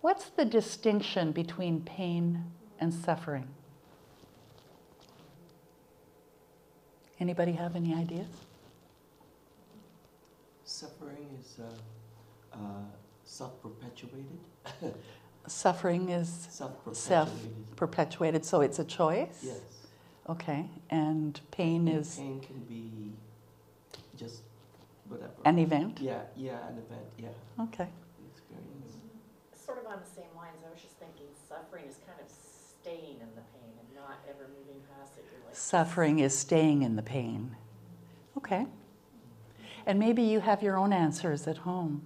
what's 0.00 0.24
the 0.30 0.44
distinction 0.44 1.30
between 1.30 1.82
pain 1.82 2.42
and 2.80 2.92
suffering? 2.92 3.46
Anybody 7.20 7.52
have 7.52 7.76
any 7.76 7.94
ideas? 7.94 8.26
Suffering 10.64 11.28
is 11.40 11.60
uh, 11.60 12.56
uh, 12.56 12.58
self-perpetuated. 13.22 14.40
Suffering 15.46 16.08
is 16.08 16.48
self-perpetuated. 16.90 18.44
so 18.44 18.62
it's 18.62 18.80
a 18.80 18.84
choice. 18.84 19.44
Yes. 19.44 19.60
Okay, 20.28 20.68
and 20.90 21.40
pain 21.52 21.86
and 21.86 22.00
is 22.00 22.16
pain 22.16 22.40
can 22.40 22.58
be 22.64 23.12
just 24.16 24.42
whatever. 25.08 25.32
An 25.44 25.58
event? 25.58 26.00
Yeah, 26.00 26.20
yeah, 26.36 26.68
an 26.68 26.78
event, 26.78 27.06
yeah. 27.18 27.62
Okay. 27.64 27.88
Experience. 28.32 28.96
Sort 29.54 29.78
of 29.78 29.86
on 29.86 29.98
the 30.00 30.10
same 30.14 30.30
lines, 30.36 30.58
I 30.66 30.70
was 30.70 30.80
just 30.80 30.96
thinking 30.98 31.26
suffering 31.48 31.84
is 31.88 31.98
kind 32.06 32.18
of 32.20 32.28
staying 32.30 33.20
in 33.20 33.28
the 33.34 33.42
pain 33.54 33.72
and 33.78 33.94
not 33.94 34.18
ever 34.28 34.48
moving 34.58 34.80
past 34.96 35.12
it. 35.18 35.24
You're 35.30 35.44
like, 35.46 35.56
Suffering 35.56 36.18
is 36.18 36.36
staying 36.36 36.82
in 36.82 36.96
the 36.96 37.02
pain. 37.02 37.56
Okay. 38.36 38.66
And 39.86 39.98
maybe 39.98 40.22
you 40.22 40.40
have 40.40 40.62
your 40.62 40.76
own 40.76 40.92
answers 40.92 41.46
at 41.46 41.58
home. 41.58 42.02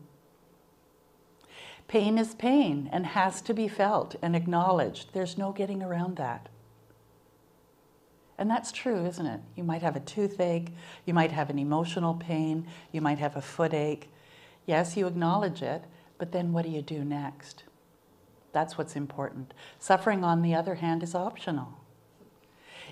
Pain 1.89 2.19
is 2.19 2.35
pain 2.35 2.89
and 2.93 3.05
has 3.05 3.43
to 3.43 3.53
be 3.53 3.67
felt 3.67 4.15
and 4.23 4.37
acknowledged. 4.37 5.13
There's 5.13 5.37
no 5.37 5.51
getting 5.51 5.83
around 5.83 6.17
that. 6.17 6.49
And 8.41 8.51
that's 8.51 8.73
true, 8.73 9.05
isn't 9.05 9.27
it? 9.27 9.41
You 9.55 9.63
might 9.63 9.83
have 9.83 9.97
a 9.97 10.01
toothache, 10.01 10.73
you 11.05 11.13
might 11.13 11.31
have 11.31 11.51
an 11.51 11.59
emotional 11.59 12.15
pain, 12.15 12.67
you 12.91 13.03
might 13.03 13.19
have 13.19 13.37
a 13.37 13.43
footache. 13.43 14.05
Yes, 14.65 14.97
you 14.97 15.07
acknowledge 15.07 15.61
it, 15.61 15.85
but 16.17 16.33
then 16.33 16.51
what 16.51 16.65
do 16.65 16.71
you 16.71 16.81
do 16.81 17.05
next? 17.05 17.65
That's 18.53 18.79
what's 18.79 18.97
important. 18.97 19.53
Suffering, 19.79 20.25
on 20.25 20.41
the 20.41 20.55
other 20.55 20.77
hand, 20.77 21.03
is 21.03 21.15
optional. 21.15 21.81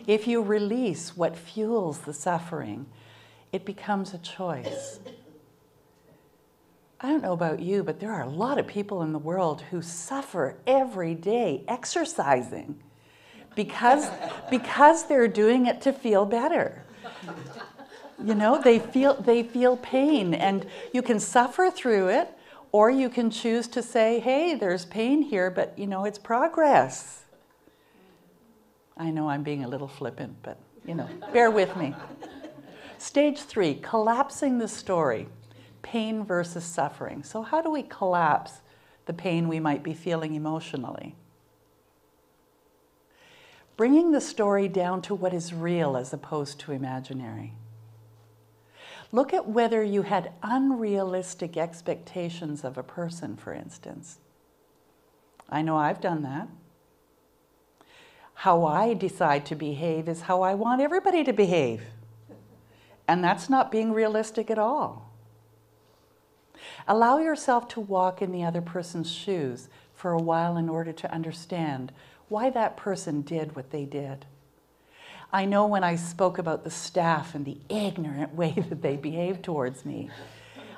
If 0.07 0.27
you 0.27 0.43
release 0.43 1.17
what 1.17 1.35
fuels 1.35 2.01
the 2.01 2.13
suffering, 2.13 2.85
it 3.51 3.65
becomes 3.65 4.13
a 4.13 4.19
choice. 4.19 5.01
I 7.01 7.09
don't 7.09 7.23
know 7.23 7.33
about 7.33 7.61
you, 7.61 7.83
but 7.83 8.01
there 8.01 8.13
are 8.13 8.23
a 8.23 8.29
lot 8.29 8.59
of 8.59 8.67
people 8.67 9.01
in 9.01 9.15
the 9.15 9.19
world 9.19 9.63
who 9.71 9.81
suffer 9.81 10.59
every 10.67 11.15
day 11.15 11.65
exercising 11.67 12.83
because, 13.59 14.09
because 14.51 15.07
they're 15.07 15.27
doing 15.27 15.67
it 15.67 15.81
to 15.81 15.93
feel 15.93 16.25
better. 16.25 16.85
You 18.25 18.37
know, 18.37 18.63
they 18.63 18.79
feel, 18.79 19.21
they 19.21 19.43
feel 19.43 19.77
pain, 19.79 20.33
and 20.33 20.65
you 20.93 21.03
can 21.03 21.19
suffer 21.19 21.69
through 21.69 22.07
it, 22.11 22.29
or 22.71 22.89
you 22.89 23.09
can 23.09 23.33
choose 23.33 23.67
to 23.69 23.83
say, 23.83 24.21
hey, 24.21 24.55
there's 24.55 24.85
pain 24.85 25.23
here, 25.23 25.51
but 25.51 25.77
you 25.77 25.89
know, 25.89 26.05
it's 26.05 26.19
progress. 26.19 27.25
I 28.97 29.11
know 29.11 29.29
I'm 29.29 29.43
being 29.43 29.65
a 29.65 29.69
little 29.69 29.89
flippant, 29.89 30.37
but 30.45 30.57
you 30.87 30.95
know, 30.95 31.09
bear 31.33 31.51
with 31.51 31.77
me. 31.77 31.97
Stage 32.99 33.41
three 33.41 33.75
collapsing 33.83 34.59
the 34.59 34.69
story 34.69 35.27
pain 35.83 36.25
versus 36.25 36.63
suffering. 36.63 37.25
So, 37.25 37.43
how 37.43 37.61
do 37.61 37.71
we 37.73 37.83
collapse 37.83 38.61
the 39.07 39.13
pain 39.13 39.49
we 39.49 39.59
might 39.59 39.83
be 39.83 39.95
feeling 39.95 40.37
emotionally? 40.37 41.17
Bringing 43.79 44.11
the 44.11 44.21
story 44.21 44.67
down 44.67 45.03
to 45.03 45.15
what 45.15 45.33
is 45.33 45.55
real 45.55 45.97
as 45.97 46.13
opposed 46.13 46.59
to 46.59 46.73
imaginary. 46.73 47.53
Look 49.13 49.33
at 49.33 49.47
whether 49.47 49.85
you 49.85 50.03
had 50.03 50.33
unrealistic 50.43 51.57
expectations 51.57 52.65
of 52.65 52.77
a 52.77 52.83
person, 52.83 53.37
for 53.37 53.53
instance. 53.53 54.19
I 55.49 55.63
know 55.63 55.77
I've 55.77 56.01
done 56.01 56.23
that. 56.25 56.49
How 58.35 58.67
I 58.67 58.95
decide 58.95 59.47
to 59.47 59.55
behave 59.55 60.09
is 60.09 60.23
how 60.23 60.43
I 60.43 60.55
want 60.55 60.81
everybody 60.81 61.23
to 61.23 61.33
behave. 61.33 61.83
And 63.07 63.23
that's 63.23 63.49
not 63.49 63.71
being 63.71 63.93
realistic 63.93 64.51
at 64.51 64.59
all. 64.59 65.13
Allow 66.89 67.19
yourself 67.19 67.69
to 67.69 67.81
walk 67.81 68.21
in 68.21 68.33
the 68.33 68.43
other 68.43 68.61
person's 68.61 69.09
shoes 69.11 69.69
for 69.95 70.11
a 70.11 70.21
while 70.21 70.57
in 70.57 70.69
order 70.69 70.93
to 70.93 71.13
understand 71.13 71.93
why 72.29 72.51
that 72.51 72.77
person 72.77 73.23
did 73.23 73.57
what 73.57 73.71
they 73.71 73.85
did. 73.85 74.27
I 75.33 75.45
know 75.45 75.67
when 75.67 75.85
I 75.85 75.97
spoke 75.97 76.39
about 76.39 76.65
the 76.65 76.71
staff 76.71 77.35
and 77.35 77.45
the 77.45 77.59
ignorant 77.69 78.35
way 78.35 78.53
that 78.69 78.83
they 78.83 78.97
behaved 78.97 79.43
towards 79.43 79.85
me, 79.85 80.11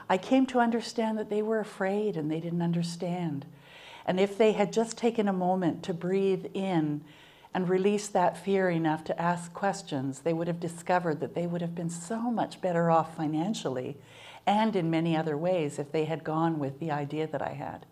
I 0.09 0.19
came 0.19 0.45
to 0.47 0.59
understand 0.59 1.19
that 1.19 1.31
they 1.31 1.43
were 1.43 1.61
afraid 1.61 2.17
and 2.17 2.31
they 2.31 2.41
didn't 2.41 2.63
understand. 2.63 3.47
And 4.05 4.19
if 4.19 4.37
they 4.37 4.53
had 4.53 4.73
just 4.73 4.99
taken 4.99 5.29
a 5.29 5.33
moment 5.33 5.85
to 5.85 5.95
breathe 5.95 6.47
in 6.53 7.03
and 7.55 7.69
release 7.69 8.09
that 8.09 8.37
fear 8.37 8.71
enough 8.71 9.05
to 9.05 9.21
ask 9.21 9.53
questions, 9.53 10.21
they 10.21 10.33
would 10.33 10.49
have 10.49 10.61
discovered 10.61 11.21
that 11.21 11.35
they 11.35 11.47
would 11.47 11.61
have 11.61 11.75
been 11.75 11.91
so 11.91 12.31
much 12.31 12.61
better 12.61 12.91
off 12.91 13.17
financially 13.17 13.97
and 14.47 14.75
in 14.75 14.91
many 14.91 15.17
other 15.17 15.37
ways 15.37 15.79
if 15.79 15.93
they 15.93 16.07
had 16.07 16.25
gone 16.25 16.59
with 16.59 16.81
the 16.81 16.91
idea 16.91 17.27
that 17.27 17.43
I 17.43 17.53
had. 17.53 17.87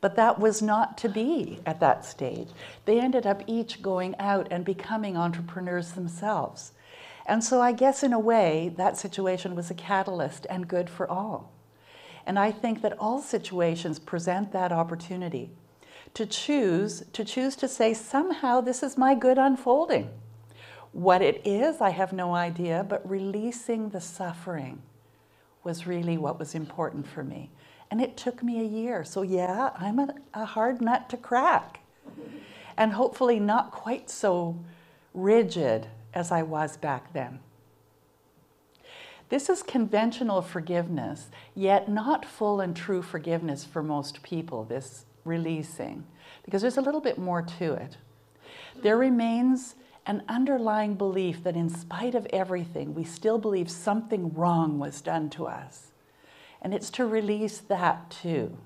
But 0.00 0.16
that 0.16 0.38
was 0.38 0.62
not 0.62 0.98
to 0.98 1.08
be 1.08 1.60
at 1.66 1.80
that 1.80 2.04
stage. 2.04 2.48
They 2.84 3.00
ended 3.00 3.26
up 3.26 3.42
each 3.46 3.82
going 3.82 4.14
out 4.18 4.46
and 4.50 4.64
becoming 4.64 5.16
entrepreneurs 5.16 5.92
themselves. 5.92 6.72
And 7.26 7.42
so 7.42 7.60
I 7.60 7.72
guess 7.72 8.02
in 8.02 8.12
a 8.12 8.18
way, 8.18 8.72
that 8.76 8.96
situation 8.96 9.54
was 9.54 9.70
a 9.70 9.74
catalyst 9.74 10.46
and 10.48 10.68
good 10.68 10.88
for 10.88 11.10
all. 11.10 11.52
And 12.24 12.38
I 12.38 12.50
think 12.50 12.82
that 12.82 12.98
all 12.98 13.20
situations 13.20 13.98
present 13.98 14.52
that 14.52 14.72
opportunity 14.72 15.50
to 16.14 16.26
choose 16.26 17.04
to 17.12 17.24
choose 17.24 17.56
to 17.56 17.68
say 17.68 17.92
somehow 17.92 18.60
this 18.60 18.82
is 18.82 18.96
my 18.96 19.14
good 19.14 19.38
unfolding. 19.38 20.10
What 20.92 21.20
it 21.20 21.42
is, 21.44 21.80
I 21.80 21.90
have 21.90 22.12
no 22.12 22.34
idea, 22.34 22.86
but 22.88 23.08
releasing 23.08 23.90
the 23.90 24.00
suffering 24.00 24.80
was 25.62 25.86
really 25.86 26.16
what 26.16 26.38
was 26.38 26.54
important 26.54 27.06
for 27.06 27.22
me. 27.22 27.50
And 27.90 28.00
it 28.00 28.16
took 28.16 28.42
me 28.42 28.60
a 28.60 28.64
year. 28.64 29.04
So, 29.04 29.22
yeah, 29.22 29.70
I'm 29.78 29.98
a, 29.98 30.14
a 30.34 30.44
hard 30.44 30.80
nut 30.80 31.08
to 31.10 31.16
crack. 31.16 31.80
And 32.76 32.92
hopefully, 32.92 33.40
not 33.40 33.70
quite 33.70 34.10
so 34.10 34.58
rigid 35.14 35.86
as 36.12 36.30
I 36.30 36.42
was 36.42 36.76
back 36.76 37.12
then. 37.12 37.40
This 39.28 39.48
is 39.48 39.62
conventional 39.62 40.40
forgiveness, 40.40 41.28
yet 41.54 41.88
not 41.88 42.24
full 42.24 42.60
and 42.60 42.76
true 42.76 43.02
forgiveness 43.02 43.64
for 43.64 43.82
most 43.82 44.22
people, 44.22 44.64
this 44.64 45.04
releasing, 45.24 46.04
because 46.44 46.62
there's 46.62 46.76
a 46.76 46.82
little 46.82 47.00
bit 47.00 47.18
more 47.18 47.42
to 47.42 47.72
it. 47.74 47.96
There 48.82 48.96
remains 48.96 49.74
an 50.06 50.22
underlying 50.28 50.94
belief 50.94 51.42
that, 51.42 51.56
in 51.56 51.68
spite 51.68 52.14
of 52.14 52.26
everything, 52.26 52.94
we 52.94 53.02
still 53.02 53.38
believe 53.38 53.68
something 53.68 54.32
wrong 54.32 54.78
was 54.78 55.00
done 55.00 55.28
to 55.30 55.46
us. 55.46 55.88
And 56.66 56.74
it's 56.74 56.90
to 56.90 57.06
release 57.06 57.58
that 57.58 58.10
too. 58.10 58.56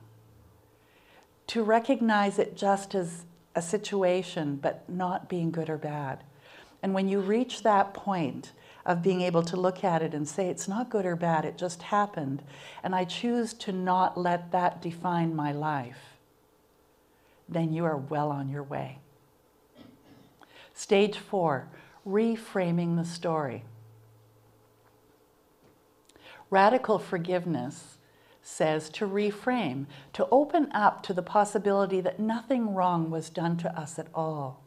To 1.49 1.63
recognize 1.63 2.39
it 2.39 2.57
just 2.57 2.95
as 2.95 3.27
a 3.55 3.61
situation, 3.61 4.57
but 4.57 4.89
not 4.89 5.29
being 5.29 5.51
good 5.51 5.69
or 5.69 5.77
bad. 5.77 6.25
And 6.83 6.95
when 6.95 7.11
you 7.11 7.21
reach 7.21 7.63
that 7.63 7.93
point 7.93 8.53
of 8.87 9.03
being 9.03 9.21
able 9.21 9.43
to 9.43 9.55
look 9.55 9.85
at 9.85 10.01
it 10.01 10.15
and 10.15 10.27
say, 10.27 10.49
it's 10.49 10.67
not 10.67 10.89
good 10.89 11.05
or 11.05 11.15
bad, 11.15 11.45
it 11.45 11.59
just 11.59 11.83
happened, 11.83 12.43
and 12.83 12.95
I 12.95 13.05
choose 13.05 13.53
to 13.53 13.71
not 13.71 14.17
let 14.17 14.51
that 14.51 14.81
define 14.81 15.37
my 15.37 15.53
life, 15.53 16.17
then 17.51 17.71
you 17.71 17.85
are 17.85 17.99
well 17.99 18.31
on 18.31 18.49
your 18.49 18.63
way. 18.63 18.97
Stage 20.73 21.19
four, 21.19 21.69
reframing 22.09 22.97
the 22.97 23.05
story. 23.05 23.63
Radical 26.51 26.99
forgiveness 26.99 27.99
says 28.43 28.89
to 28.91 29.07
reframe, 29.07 29.87
to 30.13 30.27
open 30.31 30.71
up 30.73 31.03
to 31.05 31.13
the 31.13 31.23
possibility 31.23 32.01
that 32.01 32.19
nothing 32.19 32.75
wrong 32.75 33.11
was 33.11 33.31
done 33.31 33.57
to 33.59 33.79
us 33.79 33.99
at 33.99 34.09
all. 34.15 34.63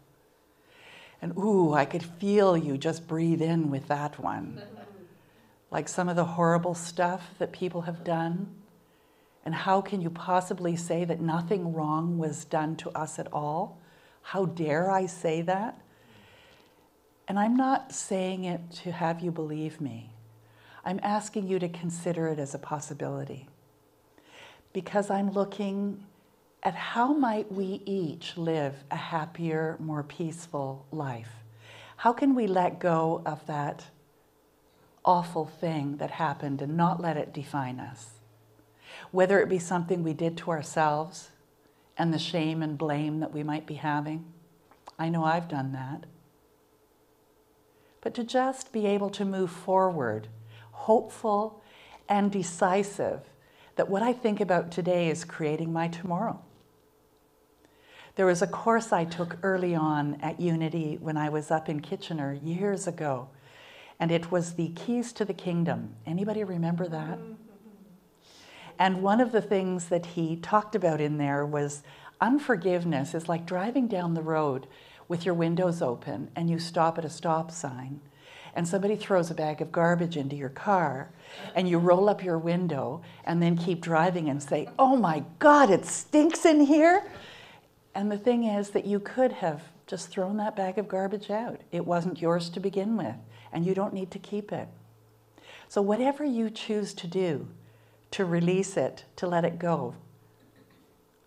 And 1.22 1.38
ooh, 1.38 1.74
I 1.74 1.86
could 1.86 2.04
feel 2.04 2.56
you 2.56 2.78
just 2.78 3.08
breathe 3.08 3.42
in 3.42 3.70
with 3.70 3.88
that 3.88 4.20
one. 4.20 4.62
Like 5.72 5.90
some 5.90 6.08
of 6.08 6.16
the 6.16 6.26
horrible 6.26 6.76
stuff 6.76 7.32
that 7.40 7.52
people 7.52 7.82
have 7.82 8.04
done. 8.04 8.48
And 9.46 9.56
how 9.56 9.82
can 9.82 10.02
you 10.02 10.10
possibly 10.10 10.76
say 10.76 11.04
that 11.06 11.20
nothing 11.20 11.74
wrong 11.74 12.18
was 12.18 12.46
done 12.46 12.76
to 12.78 12.90
us 12.92 13.20
at 13.20 13.32
all? 13.34 13.80
How 14.22 14.46
dare 14.46 14.90
I 14.90 15.06
say 15.06 15.42
that? 15.42 15.82
And 17.28 17.40
I'm 17.40 17.56
not 17.56 17.94
saying 17.94 18.44
it 18.46 18.72
to 18.84 18.92
have 18.92 19.22
you 19.22 19.32
believe 19.32 19.82
me. 19.82 20.13
I'm 20.86 21.00
asking 21.02 21.48
you 21.48 21.60
to 21.60 21.70
consider 21.70 22.28
it 22.28 22.40
as 22.40 22.54
a 22.54 22.60
possibility. 22.60 23.48
Because 24.74 25.10
I'm 25.10 25.32
looking 25.32 26.04
at 26.64 26.76
how 26.76 27.14
might 27.14 27.52
we 27.52 27.82
each 27.86 28.38
live 28.38 28.84
a 28.90 28.96
happier, 28.96 29.78
more 29.80 30.04
peaceful 30.04 30.86
life? 30.92 31.30
How 31.98 32.14
can 32.14 32.36
we 32.36 32.48
let 32.48 32.80
go 32.80 33.22
of 33.26 33.46
that 33.48 33.86
awful 35.06 35.46
thing 35.46 35.98
that 35.98 36.12
happened 36.12 36.62
and 36.62 36.76
not 36.76 37.02
let 37.02 37.18
it 37.18 37.34
define 37.34 37.80
us? 37.80 38.12
Whether 39.12 39.40
it 39.40 39.50
be 39.50 39.60
something 39.60 40.04
we 40.04 40.14
did 40.14 40.38
to 40.38 40.52
ourselves 40.52 41.30
and 41.98 42.14
the 42.14 42.20
shame 42.20 42.64
and 42.64 42.78
blame 42.78 43.20
that 43.20 43.34
we 43.34 43.44
might 43.44 43.66
be 43.66 43.76
having. 43.76 44.26
I 44.98 45.10
know 45.10 45.24
I've 45.24 45.48
done 45.48 45.72
that. 45.74 46.06
But 48.02 48.14
to 48.16 48.24
just 48.24 48.72
be 48.74 48.86
able 48.86 49.10
to 49.12 49.26
move 49.26 49.52
forward 49.52 50.28
hopeful, 50.84 51.62
and 52.10 52.32
decisive 52.32 53.22
that 53.76 53.90
what 53.90 54.04
I 54.04 54.14
think 54.14 54.40
about 54.42 54.72
today 54.72 55.10
is 55.10 55.24
creating 55.24 55.72
my 55.72 55.88
tomorrow. 55.88 56.40
There 58.16 58.26
was 58.26 58.42
a 58.42 58.48
course 58.48 58.92
I 58.92 59.06
took 59.06 59.38
early 59.42 59.74
on 59.74 60.20
at 60.22 60.40
Unity 60.40 60.98
when 61.02 61.18
I 61.18 61.30
was 61.30 61.50
up 61.50 61.70
in 61.70 61.80
Kitchener 61.80 62.34
years 62.34 62.86
ago. 62.88 63.30
and 64.00 64.12
it 64.12 64.32
was 64.32 64.56
the 64.56 64.70
keys 64.70 65.14
to 65.14 65.24
the 65.24 65.34
kingdom. 65.34 65.96
Anybody 66.06 66.44
remember 66.44 66.88
that? 66.90 67.20
And 68.78 69.02
one 69.02 69.22
of 69.22 69.32
the 69.32 69.42
things 69.42 69.88
that 69.90 70.08
he 70.08 70.36
talked 70.36 70.76
about 70.76 71.00
in 71.00 71.18
there 71.18 71.46
was 71.46 71.84
unforgiveness 72.20 73.14
is 73.14 73.30
like 73.30 73.46
driving 73.46 73.88
down 73.88 74.14
the 74.14 74.22
road 74.22 74.68
with 75.08 75.26
your 75.26 75.36
windows 75.36 75.82
open 75.82 76.30
and 76.36 76.50
you 76.50 76.60
stop 76.60 76.98
at 76.98 77.06
a 77.06 77.10
stop 77.10 77.52
sign 77.52 78.02
and 78.56 78.68
somebody 78.68 78.96
throws 78.96 79.32
a 79.32 79.34
bag 79.34 79.62
of 79.62 79.72
garbage 79.72 80.18
into 80.18 80.36
your 80.36 80.50
car 80.50 81.10
and 81.56 81.68
you 81.68 81.80
roll 81.80 82.10
up 82.10 82.24
your 82.24 82.38
window 82.38 83.02
and 83.26 83.42
then 83.42 83.58
keep 83.58 83.82
driving 83.82 84.30
and 84.30 84.42
say, 84.42 84.70
Oh 84.78 84.96
my 84.96 85.24
God, 85.40 85.70
it 85.70 85.86
stinks 85.86 86.46
in 86.46 86.62
here. 86.62 87.04
And 87.96 88.12
the 88.12 88.18
thing 88.18 88.44
is 88.46 88.70
that 88.72 88.86
you 88.86 89.00
could 89.00 89.32
have 89.32 89.64
just 89.88 90.10
thrown 90.10 90.38
that 90.38 90.56
bag 90.56 90.78
of 90.78 90.88
garbage 90.88 91.30
out. 91.30 91.62
It 91.72 91.86
wasn't 91.86 92.22
yours 92.22 92.50
to 92.50 92.60
begin 92.60 92.98
with, 92.98 93.16
and 93.52 93.66
you 93.66 93.74
don't 93.74 93.94
need 93.94 94.12
to 94.12 94.20
keep 94.20 94.52
it. 94.52 94.68
So, 95.68 95.82
whatever 95.82 96.24
you 96.24 96.50
choose 96.50 96.94
to 96.96 97.08
do 97.08 97.48
to 98.12 98.26
release 98.26 98.78
it, 98.78 99.06
to 99.18 99.28
let 99.28 99.44
it 99.44 99.60
go, 99.60 99.96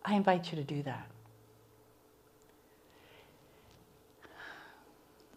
I 0.04 0.14
invite 0.14 0.50
you 0.50 0.56
to 0.56 0.64
do 0.64 0.82
that. 0.84 1.08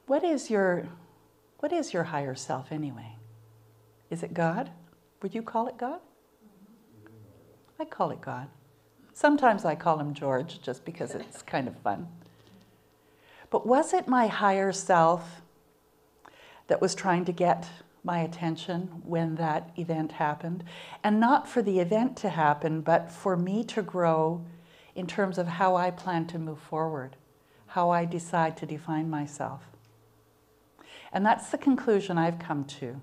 What 0.06 0.24
is 0.24 0.50
your 0.50 0.88
what 1.60 1.72
is 1.74 1.94
your 1.94 2.06
higher 2.06 2.36
self 2.36 2.72
anyway? 2.72 3.16
Is 4.10 4.24
it 4.24 4.34
God? 4.34 4.72
Would 5.22 5.36
you 5.36 5.42
call 5.42 5.68
it 5.68 5.78
God? 5.78 6.00
I 7.80 7.86
call 7.86 8.12
it 8.12 8.22
God. 8.22 8.48
Sometimes 9.14 9.66
I 9.66 9.76
call 9.76 10.00
him 10.00 10.14
George 10.14 10.62
just 10.62 10.86
because 10.86 11.14
it's 11.16 11.42
kind 11.42 11.68
of 11.68 11.78
fun. 11.80 12.08
But 13.50 13.66
was 13.66 13.94
it 13.94 14.08
my 14.08 14.28
higher 14.28 14.72
self 14.72 15.42
that 16.68 16.82
was 16.82 16.96
trying 16.96 17.26
to 17.26 17.32
get 17.32 17.68
my 18.04 18.20
attention 18.20 19.02
when 19.04 19.36
that 19.36 19.72
event 19.78 20.14
happened? 20.14 20.64
And 21.04 21.20
not 21.20 21.48
for 21.48 21.62
the 21.62 21.80
event 21.80 22.16
to 22.18 22.30
happen, 22.30 22.82
but 22.82 23.12
for 23.12 23.36
me 23.36 23.64
to 23.66 23.82
grow 23.82 24.46
in 24.96 25.08
terms 25.08 25.38
of 25.38 25.48
how 25.48 25.76
I 25.76 25.92
plan 25.92 26.28
to 26.28 26.40
move 26.40 26.60
forward, 26.60 27.16
how 27.68 27.90
I 27.90 28.06
decide 28.06 28.56
to 28.58 28.66
define 28.66 29.10
myself. 29.10 29.64
And 31.12 31.26
that's 31.26 31.50
the 31.50 31.58
conclusion 31.58 32.18
I've 32.18 32.40
come 32.40 32.66
to. 32.66 33.00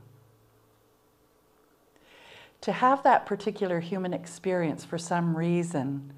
To 2.62 2.72
have 2.72 3.02
that 3.02 3.26
particular 3.26 3.80
human 3.80 4.12
experience 4.12 4.84
for 4.84 4.98
some 4.98 5.36
reason, 5.36 6.12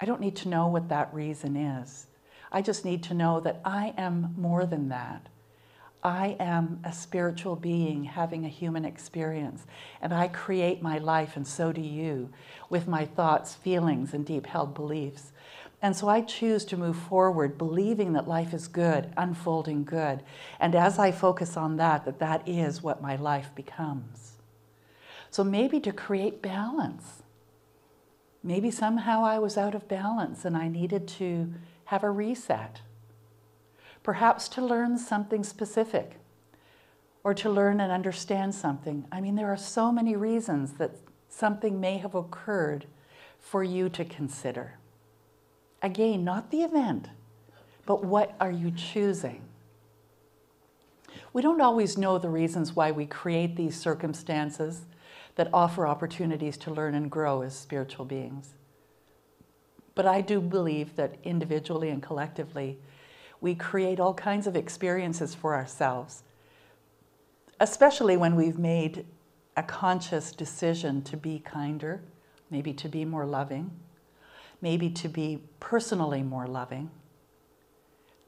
I 0.00 0.04
don't 0.04 0.20
need 0.20 0.36
to 0.36 0.48
know 0.48 0.66
what 0.66 0.88
that 0.88 1.12
reason 1.14 1.56
is. 1.56 2.06
I 2.52 2.62
just 2.62 2.84
need 2.84 3.02
to 3.04 3.14
know 3.14 3.40
that 3.40 3.60
I 3.64 3.94
am 3.96 4.34
more 4.36 4.66
than 4.66 4.88
that. 4.90 5.28
I 6.02 6.36
am 6.38 6.80
a 6.84 6.92
spiritual 6.92 7.56
being 7.56 8.04
having 8.04 8.44
a 8.44 8.48
human 8.48 8.84
experience, 8.84 9.66
and 10.00 10.14
I 10.14 10.28
create 10.28 10.80
my 10.80 10.98
life, 10.98 11.36
and 11.36 11.46
so 11.46 11.72
do 11.72 11.80
you, 11.80 12.30
with 12.70 12.86
my 12.86 13.04
thoughts, 13.04 13.54
feelings, 13.54 14.14
and 14.14 14.24
deep 14.24 14.46
held 14.46 14.74
beliefs. 14.74 15.32
And 15.82 15.94
so 15.94 16.08
I 16.08 16.22
choose 16.22 16.64
to 16.66 16.76
move 16.76 16.96
forward 16.96 17.58
believing 17.58 18.14
that 18.14 18.26
life 18.26 18.54
is 18.54 18.66
good, 18.66 19.12
unfolding 19.16 19.84
good. 19.84 20.22
And 20.58 20.74
as 20.74 20.98
I 20.98 21.12
focus 21.12 21.56
on 21.56 21.76
that, 21.76 22.04
that 22.06 22.18
that 22.18 22.48
is 22.48 22.82
what 22.82 23.02
my 23.02 23.16
life 23.16 23.50
becomes. 23.54 24.32
So 25.30 25.44
maybe 25.44 25.80
to 25.80 25.92
create 25.92 26.40
balance. 26.40 27.22
Maybe 28.42 28.70
somehow 28.70 29.24
I 29.24 29.38
was 29.38 29.58
out 29.58 29.74
of 29.74 29.88
balance 29.88 30.44
and 30.44 30.56
I 30.56 30.68
needed 30.68 31.06
to 31.08 31.52
have 31.86 32.02
a 32.02 32.10
reset. 32.10 32.80
Perhaps 34.02 34.48
to 34.50 34.64
learn 34.64 34.98
something 34.98 35.44
specific 35.44 36.16
or 37.22 37.34
to 37.34 37.50
learn 37.50 37.80
and 37.80 37.92
understand 37.92 38.54
something. 38.54 39.04
I 39.10 39.20
mean, 39.20 39.34
there 39.34 39.52
are 39.52 39.56
so 39.56 39.90
many 39.90 40.14
reasons 40.14 40.74
that 40.74 40.92
something 41.28 41.80
may 41.80 41.98
have 41.98 42.14
occurred 42.14 42.86
for 43.40 43.64
you 43.64 43.88
to 43.90 44.04
consider. 44.04 44.78
Again, 45.86 46.24
not 46.24 46.50
the 46.50 46.62
event, 46.62 47.10
but 47.86 48.04
what 48.04 48.34
are 48.40 48.50
you 48.50 48.72
choosing? 48.72 49.42
We 51.32 51.42
don't 51.42 51.60
always 51.60 51.96
know 51.96 52.18
the 52.18 52.28
reasons 52.28 52.74
why 52.74 52.90
we 52.90 53.06
create 53.06 53.54
these 53.54 53.78
circumstances 53.78 54.80
that 55.36 55.48
offer 55.52 55.86
opportunities 55.86 56.56
to 56.56 56.72
learn 56.72 56.96
and 56.96 57.08
grow 57.08 57.42
as 57.42 57.56
spiritual 57.56 58.04
beings. 58.04 58.54
But 59.94 60.06
I 60.06 60.22
do 60.22 60.40
believe 60.40 60.96
that 60.96 61.18
individually 61.22 61.90
and 61.90 62.02
collectively, 62.02 62.80
we 63.40 63.54
create 63.54 64.00
all 64.00 64.12
kinds 64.12 64.48
of 64.48 64.56
experiences 64.56 65.36
for 65.36 65.54
ourselves, 65.54 66.24
especially 67.60 68.16
when 68.16 68.34
we've 68.34 68.58
made 68.58 69.06
a 69.56 69.62
conscious 69.62 70.32
decision 70.32 71.02
to 71.02 71.16
be 71.16 71.38
kinder, 71.38 72.02
maybe 72.50 72.72
to 72.72 72.88
be 72.88 73.04
more 73.04 73.24
loving, 73.24 73.70
maybe 74.66 74.90
to 74.90 75.08
be 75.08 75.38
personally 75.60 76.24
more 76.24 76.48
loving, 76.48 76.90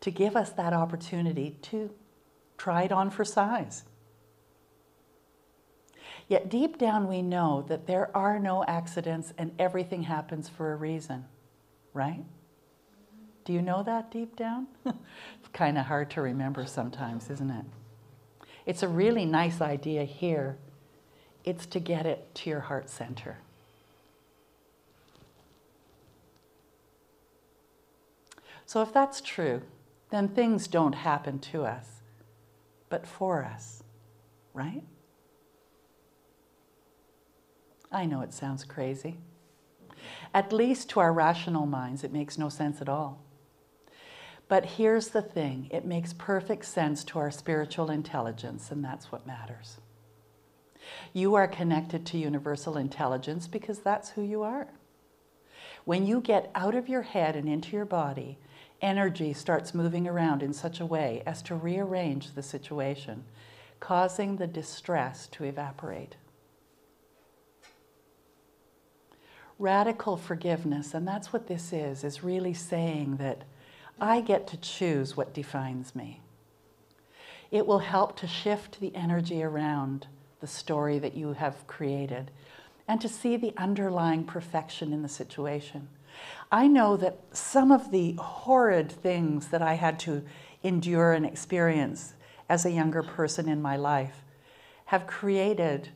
to 0.00 0.08
give 0.08 0.36
us 0.36 0.50
that 0.50 0.72
opportunity 0.72 1.56
to 1.60 1.90
try 2.56 2.84
it 2.84 2.92
on 2.92 3.10
for 3.10 3.24
size. 3.24 3.82
Yet 6.28 6.48
deep 6.48 6.78
down, 6.78 7.08
we 7.08 7.22
know 7.22 7.64
that 7.66 7.88
there 7.88 8.16
are 8.16 8.38
no 8.38 8.62
accidents 8.66 9.34
and 9.36 9.50
everything 9.58 10.04
happens 10.04 10.48
for 10.48 10.72
a 10.72 10.76
reason, 10.76 11.24
right? 11.92 12.22
Do 13.44 13.52
you 13.52 13.60
know 13.60 13.82
that 13.82 14.12
deep 14.12 14.36
down? 14.36 14.68
it's 14.86 15.48
kind 15.52 15.76
of 15.76 15.86
hard 15.86 16.08
to 16.12 16.20
remember 16.20 16.66
sometimes, 16.66 17.30
isn't 17.30 17.50
it? 17.50 17.64
It's 18.64 18.84
a 18.84 18.88
really 18.88 19.24
nice 19.24 19.60
idea 19.60 20.04
here. 20.04 20.56
It's 21.44 21.66
to 21.66 21.80
get 21.80 22.06
it 22.06 22.32
to 22.36 22.50
your 22.50 22.60
heart 22.60 22.88
center. 22.88 23.38
So, 28.68 28.82
if 28.82 28.92
that's 28.92 29.22
true, 29.22 29.62
then 30.10 30.28
things 30.28 30.68
don't 30.68 30.92
happen 30.92 31.38
to 31.38 31.64
us, 31.64 32.02
but 32.90 33.06
for 33.06 33.42
us, 33.42 33.82
right? 34.52 34.82
I 37.90 38.04
know 38.04 38.20
it 38.20 38.34
sounds 38.34 38.64
crazy. 38.64 39.16
At 40.34 40.52
least 40.52 40.90
to 40.90 41.00
our 41.00 41.14
rational 41.14 41.64
minds, 41.64 42.04
it 42.04 42.12
makes 42.12 42.36
no 42.36 42.50
sense 42.50 42.82
at 42.82 42.90
all. 42.90 43.22
But 44.48 44.66
here's 44.66 45.08
the 45.08 45.22
thing 45.22 45.70
it 45.70 45.86
makes 45.86 46.12
perfect 46.12 46.66
sense 46.66 47.04
to 47.04 47.18
our 47.18 47.30
spiritual 47.30 47.90
intelligence, 47.90 48.70
and 48.70 48.84
that's 48.84 49.10
what 49.10 49.26
matters. 49.26 49.78
You 51.14 51.36
are 51.36 51.48
connected 51.48 52.04
to 52.04 52.18
universal 52.18 52.76
intelligence 52.76 53.46
because 53.48 53.78
that's 53.78 54.10
who 54.10 54.20
you 54.20 54.42
are. 54.42 54.68
When 55.86 56.06
you 56.06 56.20
get 56.20 56.50
out 56.54 56.74
of 56.74 56.86
your 56.86 57.00
head 57.00 57.34
and 57.34 57.48
into 57.48 57.74
your 57.74 57.86
body 57.86 58.36
energy 58.80 59.32
starts 59.32 59.74
moving 59.74 60.06
around 60.06 60.42
in 60.42 60.52
such 60.52 60.80
a 60.80 60.86
way 60.86 61.22
as 61.26 61.42
to 61.42 61.54
rearrange 61.54 62.34
the 62.34 62.42
situation, 62.42 63.24
causing 63.80 64.36
the 64.36 64.46
distress 64.46 65.26
to 65.28 65.44
evaporate. 65.44 66.16
Radical 69.58 70.16
forgiveness, 70.16 70.94
and 70.94 71.06
that's 71.06 71.32
what 71.32 71.48
this 71.48 71.72
is, 71.72 72.04
is 72.04 72.22
really 72.22 72.54
saying 72.54 73.16
that 73.16 73.42
I 74.00 74.20
get 74.20 74.46
to 74.48 74.56
choose 74.56 75.16
what 75.16 75.34
defines 75.34 75.94
me. 75.96 76.20
It 77.50 77.66
will 77.66 77.80
help 77.80 78.16
to 78.18 78.26
shift 78.26 78.78
the 78.78 78.94
energy 78.94 79.42
around 79.42 80.06
the 80.40 80.46
story 80.46 80.98
that 81.00 81.16
you 81.16 81.32
have 81.32 81.66
created 81.66 82.30
and 82.86 83.00
to 83.00 83.08
see 83.08 83.36
the 83.36 83.54
underlying 83.56 84.24
perfection 84.24 84.92
in 84.92 85.02
the 85.02 85.08
situation. 85.08 85.88
I 86.50 86.66
know 86.66 86.96
that 86.96 87.18
some 87.32 87.70
of 87.70 87.90
the 87.90 88.12
horrid 88.14 88.90
things 88.90 89.48
that 89.48 89.62
I 89.62 89.74
had 89.74 89.98
to 90.00 90.24
endure 90.62 91.12
and 91.12 91.26
experience 91.26 92.14
as 92.48 92.64
a 92.64 92.70
younger 92.70 93.02
person 93.02 93.48
in 93.48 93.60
my 93.60 93.76
life 93.76 94.22
have 94.86 95.06
created 95.06 95.90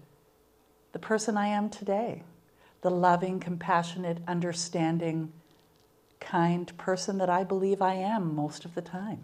the 0.93 0.99
person 0.99 1.37
I 1.37 1.49
am 1.49 1.71
today 1.71 2.23
the 2.83 2.91
loving, 2.91 3.39
compassionate, 3.39 4.19
understanding, 4.27 5.33
kind 6.19 6.77
person 6.77 7.19
that 7.19 7.31
I 7.31 7.45
believe 7.45 7.81
I 7.81 7.95
am 7.95 8.35
most 8.35 8.65
of 8.65 8.75
the 8.75 8.83
time. 8.83 9.21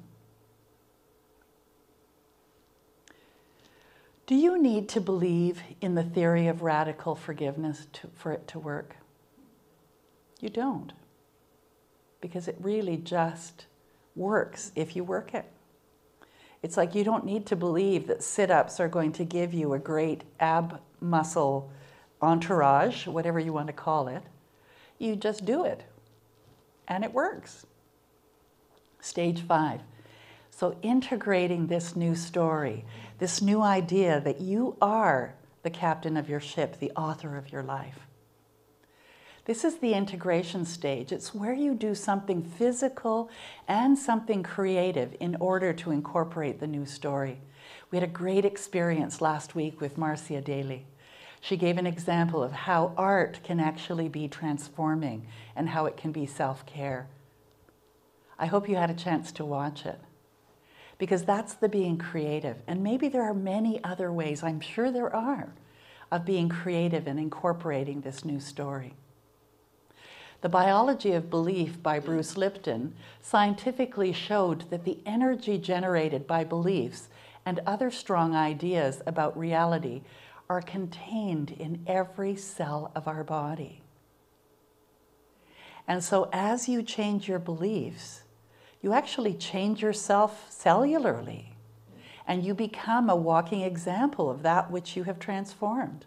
Do 4.26 4.34
you 4.34 4.62
need 4.62 4.88
to 4.90 5.00
believe 5.00 5.62
in 5.80 5.94
the 5.94 6.04
theory 6.04 6.46
of 6.46 6.62
radical 6.62 7.14
forgiveness 7.14 7.86
to, 7.94 8.08
for 8.14 8.30
it 8.30 8.46
to 8.48 8.58
work? 8.58 8.96
You 10.40 10.48
don't. 10.48 10.92
Because 12.20 12.48
it 12.48 12.56
really 12.60 12.96
just 12.96 13.66
works 14.14 14.72
if 14.74 14.96
you 14.96 15.04
work 15.04 15.34
it. 15.34 15.46
It's 16.62 16.76
like 16.76 16.94
you 16.94 17.04
don't 17.04 17.24
need 17.24 17.46
to 17.46 17.56
believe 17.56 18.06
that 18.08 18.22
sit 18.22 18.50
ups 18.50 18.80
are 18.80 18.88
going 18.88 19.12
to 19.12 19.24
give 19.24 19.54
you 19.54 19.74
a 19.74 19.78
great 19.78 20.24
ab 20.40 20.80
muscle 21.00 21.70
entourage, 22.20 23.06
whatever 23.06 23.38
you 23.38 23.52
want 23.52 23.68
to 23.68 23.72
call 23.72 24.08
it. 24.08 24.22
You 24.98 25.14
just 25.14 25.44
do 25.44 25.64
it, 25.64 25.84
and 26.88 27.04
it 27.04 27.12
works. 27.12 27.64
Stage 29.00 29.42
five 29.42 29.82
So, 30.50 30.76
integrating 30.82 31.68
this 31.68 31.94
new 31.94 32.16
story, 32.16 32.84
this 33.18 33.40
new 33.40 33.62
idea 33.62 34.20
that 34.20 34.40
you 34.40 34.76
are 34.82 35.34
the 35.62 35.70
captain 35.70 36.16
of 36.16 36.28
your 36.28 36.40
ship, 36.40 36.80
the 36.80 36.90
author 36.92 37.36
of 37.36 37.52
your 37.52 37.62
life. 37.62 38.07
This 39.48 39.64
is 39.64 39.78
the 39.78 39.94
integration 39.94 40.66
stage. 40.66 41.10
It's 41.10 41.34
where 41.34 41.54
you 41.54 41.72
do 41.72 41.94
something 41.94 42.42
physical 42.42 43.30
and 43.66 43.98
something 43.98 44.42
creative 44.42 45.16
in 45.20 45.36
order 45.36 45.72
to 45.72 45.90
incorporate 45.90 46.60
the 46.60 46.66
new 46.66 46.84
story. 46.84 47.40
We 47.90 47.96
had 47.96 48.06
a 48.06 48.12
great 48.12 48.44
experience 48.44 49.22
last 49.22 49.54
week 49.54 49.80
with 49.80 49.96
Marcia 49.96 50.42
Daly. 50.42 50.84
She 51.40 51.56
gave 51.56 51.78
an 51.78 51.86
example 51.86 52.42
of 52.42 52.52
how 52.52 52.92
art 52.98 53.40
can 53.42 53.58
actually 53.58 54.10
be 54.10 54.28
transforming 54.28 55.26
and 55.56 55.70
how 55.70 55.86
it 55.86 55.96
can 55.96 56.12
be 56.12 56.26
self 56.26 56.66
care. 56.66 57.08
I 58.38 58.44
hope 58.44 58.68
you 58.68 58.76
had 58.76 58.90
a 58.90 58.94
chance 58.94 59.32
to 59.32 59.46
watch 59.46 59.86
it 59.86 59.98
because 60.98 61.24
that's 61.24 61.54
the 61.54 61.70
being 61.70 61.96
creative. 61.96 62.56
And 62.66 62.84
maybe 62.84 63.08
there 63.08 63.22
are 63.22 63.32
many 63.32 63.82
other 63.82 64.12
ways, 64.12 64.42
I'm 64.42 64.60
sure 64.60 64.90
there 64.90 65.16
are, 65.16 65.54
of 66.12 66.26
being 66.26 66.50
creative 66.50 67.06
and 67.06 67.18
incorporating 67.18 68.02
this 68.02 68.26
new 68.26 68.40
story. 68.40 68.92
The 70.40 70.48
Biology 70.48 71.14
of 71.14 71.30
Belief 71.30 71.82
by 71.82 71.98
Bruce 71.98 72.36
Lipton 72.36 72.94
scientifically 73.20 74.12
showed 74.12 74.70
that 74.70 74.84
the 74.84 74.98
energy 75.04 75.58
generated 75.58 76.28
by 76.28 76.44
beliefs 76.44 77.08
and 77.44 77.60
other 77.66 77.90
strong 77.90 78.36
ideas 78.36 79.02
about 79.04 79.36
reality 79.36 80.02
are 80.48 80.62
contained 80.62 81.50
in 81.50 81.82
every 81.88 82.36
cell 82.36 82.92
of 82.94 83.08
our 83.08 83.24
body. 83.24 83.82
And 85.88 86.04
so, 86.04 86.28
as 86.32 86.68
you 86.68 86.82
change 86.82 87.28
your 87.28 87.40
beliefs, 87.40 88.22
you 88.80 88.92
actually 88.92 89.34
change 89.34 89.82
yourself 89.82 90.48
cellularly 90.50 91.46
and 92.28 92.44
you 92.44 92.54
become 92.54 93.10
a 93.10 93.16
walking 93.16 93.62
example 93.62 94.30
of 94.30 94.42
that 94.42 94.70
which 94.70 94.96
you 94.96 95.02
have 95.04 95.18
transformed. 95.18 96.04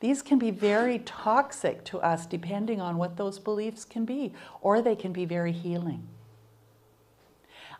These 0.00 0.22
can 0.22 0.38
be 0.38 0.50
very 0.50 1.00
toxic 1.00 1.84
to 1.84 1.98
us 2.00 2.26
depending 2.26 2.80
on 2.80 2.96
what 2.96 3.16
those 3.16 3.38
beliefs 3.38 3.84
can 3.84 4.04
be, 4.04 4.32
or 4.60 4.80
they 4.80 4.96
can 4.96 5.12
be 5.12 5.24
very 5.24 5.52
healing. 5.52 6.08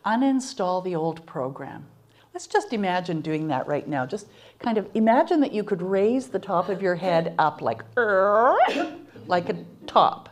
Uninstall 0.04 0.85
the 0.85 0.94
old 0.94 1.26
program. 1.26 1.87
Let's 2.33 2.46
just 2.46 2.72
imagine 2.72 3.22
doing 3.22 3.48
that 3.48 3.66
right 3.66 3.88
now. 3.88 4.06
Just 4.06 4.28
kind 4.61 4.78
of 4.78 4.88
imagine 4.94 5.40
that 5.40 5.52
you 5.52 5.64
could 5.64 5.83
raise 5.83 6.28
the 6.28 6.38
top 6.38 6.68
of 6.68 6.80
your 6.80 6.94
head 6.94 7.35
up 7.38 7.61
like, 7.61 7.83
like 9.26 9.48
a 9.48 9.64
top 9.87 10.30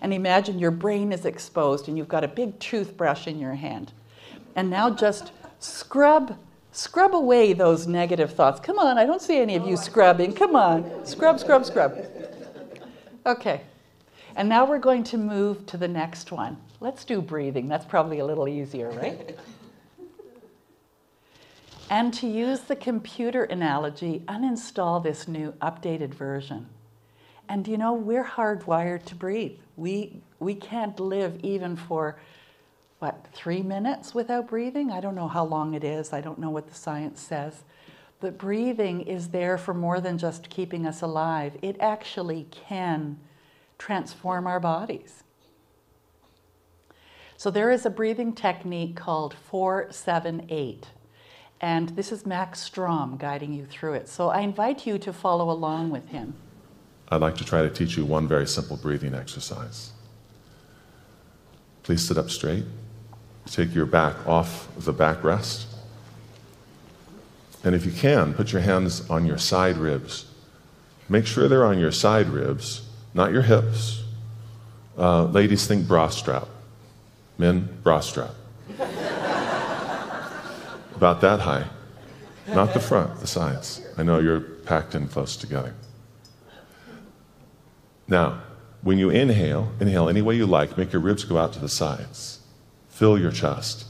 and 0.00 0.12
imagine 0.12 0.58
your 0.58 0.70
brain 0.70 1.12
is 1.12 1.24
exposed 1.24 1.88
and 1.88 1.96
you've 1.96 2.08
got 2.08 2.24
a 2.24 2.28
big 2.28 2.58
toothbrush 2.58 3.26
in 3.26 3.38
your 3.38 3.54
hand. 3.54 3.92
And 4.54 4.70
now 4.70 4.90
just 4.90 5.32
scrub 5.58 6.36
scrub 6.72 7.14
away 7.14 7.52
those 7.52 7.86
negative 7.86 8.32
thoughts. 8.32 8.60
Come 8.60 8.78
on, 8.78 8.98
I 8.98 9.06
don't 9.06 9.22
see 9.22 9.38
any 9.38 9.56
of 9.56 9.66
you 9.66 9.74
oh, 9.74 9.76
scrubbing. 9.76 10.32
Come 10.32 10.54
on. 10.56 11.04
Scrub, 11.04 11.40
scrub, 11.40 11.64
scrub. 11.64 11.98
Okay. 13.26 13.62
And 14.36 14.48
now 14.48 14.64
we're 14.64 14.78
going 14.78 15.04
to 15.04 15.18
move 15.18 15.66
to 15.66 15.76
the 15.76 15.88
next 15.88 16.30
one. 16.30 16.56
Let's 16.80 17.04
do 17.04 17.20
breathing. 17.20 17.68
That's 17.68 17.84
probably 17.84 18.20
a 18.20 18.24
little 18.24 18.46
easier, 18.46 18.90
right? 18.90 19.36
and 21.90 22.14
to 22.14 22.28
use 22.28 22.60
the 22.60 22.76
computer 22.76 23.44
analogy, 23.44 24.22
uninstall 24.28 25.02
this 25.02 25.26
new 25.26 25.52
updated 25.60 26.14
version. 26.14 26.68
And 27.48 27.66
you 27.66 27.78
know, 27.78 27.94
we're 27.94 28.24
hardwired 28.24 29.04
to 29.06 29.14
breathe. 29.14 29.58
We, 29.76 30.20
we 30.38 30.54
can't 30.54 31.00
live 31.00 31.40
even 31.42 31.76
for, 31.76 32.18
what, 32.98 33.26
three 33.32 33.62
minutes 33.62 34.14
without 34.14 34.48
breathing? 34.48 34.90
I 34.90 35.00
don't 35.00 35.14
know 35.14 35.28
how 35.28 35.44
long 35.44 35.74
it 35.74 35.84
is. 35.84 36.12
I 36.12 36.20
don't 36.20 36.38
know 36.38 36.50
what 36.50 36.68
the 36.68 36.74
science 36.74 37.20
says. 37.20 37.62
But 38.20 38.38
breathing 38.38 39.02
is 39.02 39.28
there 39.28 39.56
for 39.56 39.72
more 39.72 40.00
than 40.00 40.18
just 40.18 40.50
keeping 40.50 40.86
us 40.86 41.02
alive. 41.02 41.56
It 41.62 41.76
actually 41.78 42.48
can 42.50 43.18
transform 43.78 44.46
our 44.48 44.58
bodies. 44.58 45.22
So 47.36 47.52
there 47.52 47.70
is 47.70 47.86
a 47.86 47.90
breathing 47.90 48.32
technique 48.32 48.96
called 48.96 49.32
478. 49.32 50.88
And 51.60 51.90
this 51.90 52.10
is 52.10 52.26
Max 52.26 52.60
Strom 52.60 53.16
guiding 53.16 53.52
you 53.52 53.64
through 53.64 53.94
it. 53.94 54.08
So 54.08 54.28
I 54.28 54.40
invite 54.40 54.86
you 54.86 54.98
to 54.98 55.12
follow 55.12 55.48
along 55.50 55.90
with 55.90 56.08
him. 56.08 56.34
I'd 57.10 57.20
like 57.20 57.36
to 57.36 57.44
try 57.44 57.62
to 57.62 57.70
teach 57.70 57.96
you 57.96 58.04
one 58.04 58.26
very 58.26 58.46
simple 58.46 58.76
breathing 58.76 59.14
exercise. 59.14 59.92
Please 61.84 62.06
sit 62.06 62.18
up 62.18 62.28
straight. 62.28 62.64
Take 63.50 63.74
your 63.74 63.86
back 63.86 64.14
off 64.26 64.68
the 64.76 64.92
backrest. 64.92 65.64
And 67.64 67.74
if 67.74 67.84
you 67.84 67.92
can, 67.92 68.34
put 68.34 68.52
your 68.52 68.62
hands 68.62 69.08
on 69.10 69.26
your 69.26 69.38
side 69.38 69.76
ribs. 69.76 70.26
Make 71.08 71.26
sure 71.26 71.48
they're 71.48 71.64
on 71.64 71.78
your 71.78 71.92
side 71.92 72.28
ribs, 72.28 72.82
not 73.14 73.32
your 73.32 73.42
hips. 73.42 74.04
Uh, 74.96 75.24
ladies, 75.24 75.66
think 75.66 75.88
bra 75.88 76.08
strap. 76.08 76.48
Men, 77.38 77.68
bra 77.82 78.00
strap. 78.00 78.34
About 80.96 81.20
that 81.20 81.40
high. 81.40 81.64
Not 82.48 82.74
the 82.74 82.80
front, 82.80 83.20
the 83.20 83.26
sides. 83.26 83.82
I 83.96 84.02
know 84.02 84.18
you're 84.18 84.40
packed 84.40 84.94
in 84.94 85.08
close 85.08 85.36
together. 85.36 85.74
Now, 88.06 88.40
when 88.82 88.98
you 88.98 89.10
inhale, 89.10 89.72
inhale 89.80 90.08
any 90.08 90.22
way 90.22 90.36
you 90.36 90.46
like, 90.46 90.78
make 90.78 90.92
your 90.92 91.02
ribs 91.02 91.24
go 91.24 91.36
out 91.38 91.52
to 91.54 91.58
the 91.58 91.68
sides. 91.68 92.37
Fill 92.98 93.16
your 93.16 93.30
chest. 93.30 93.84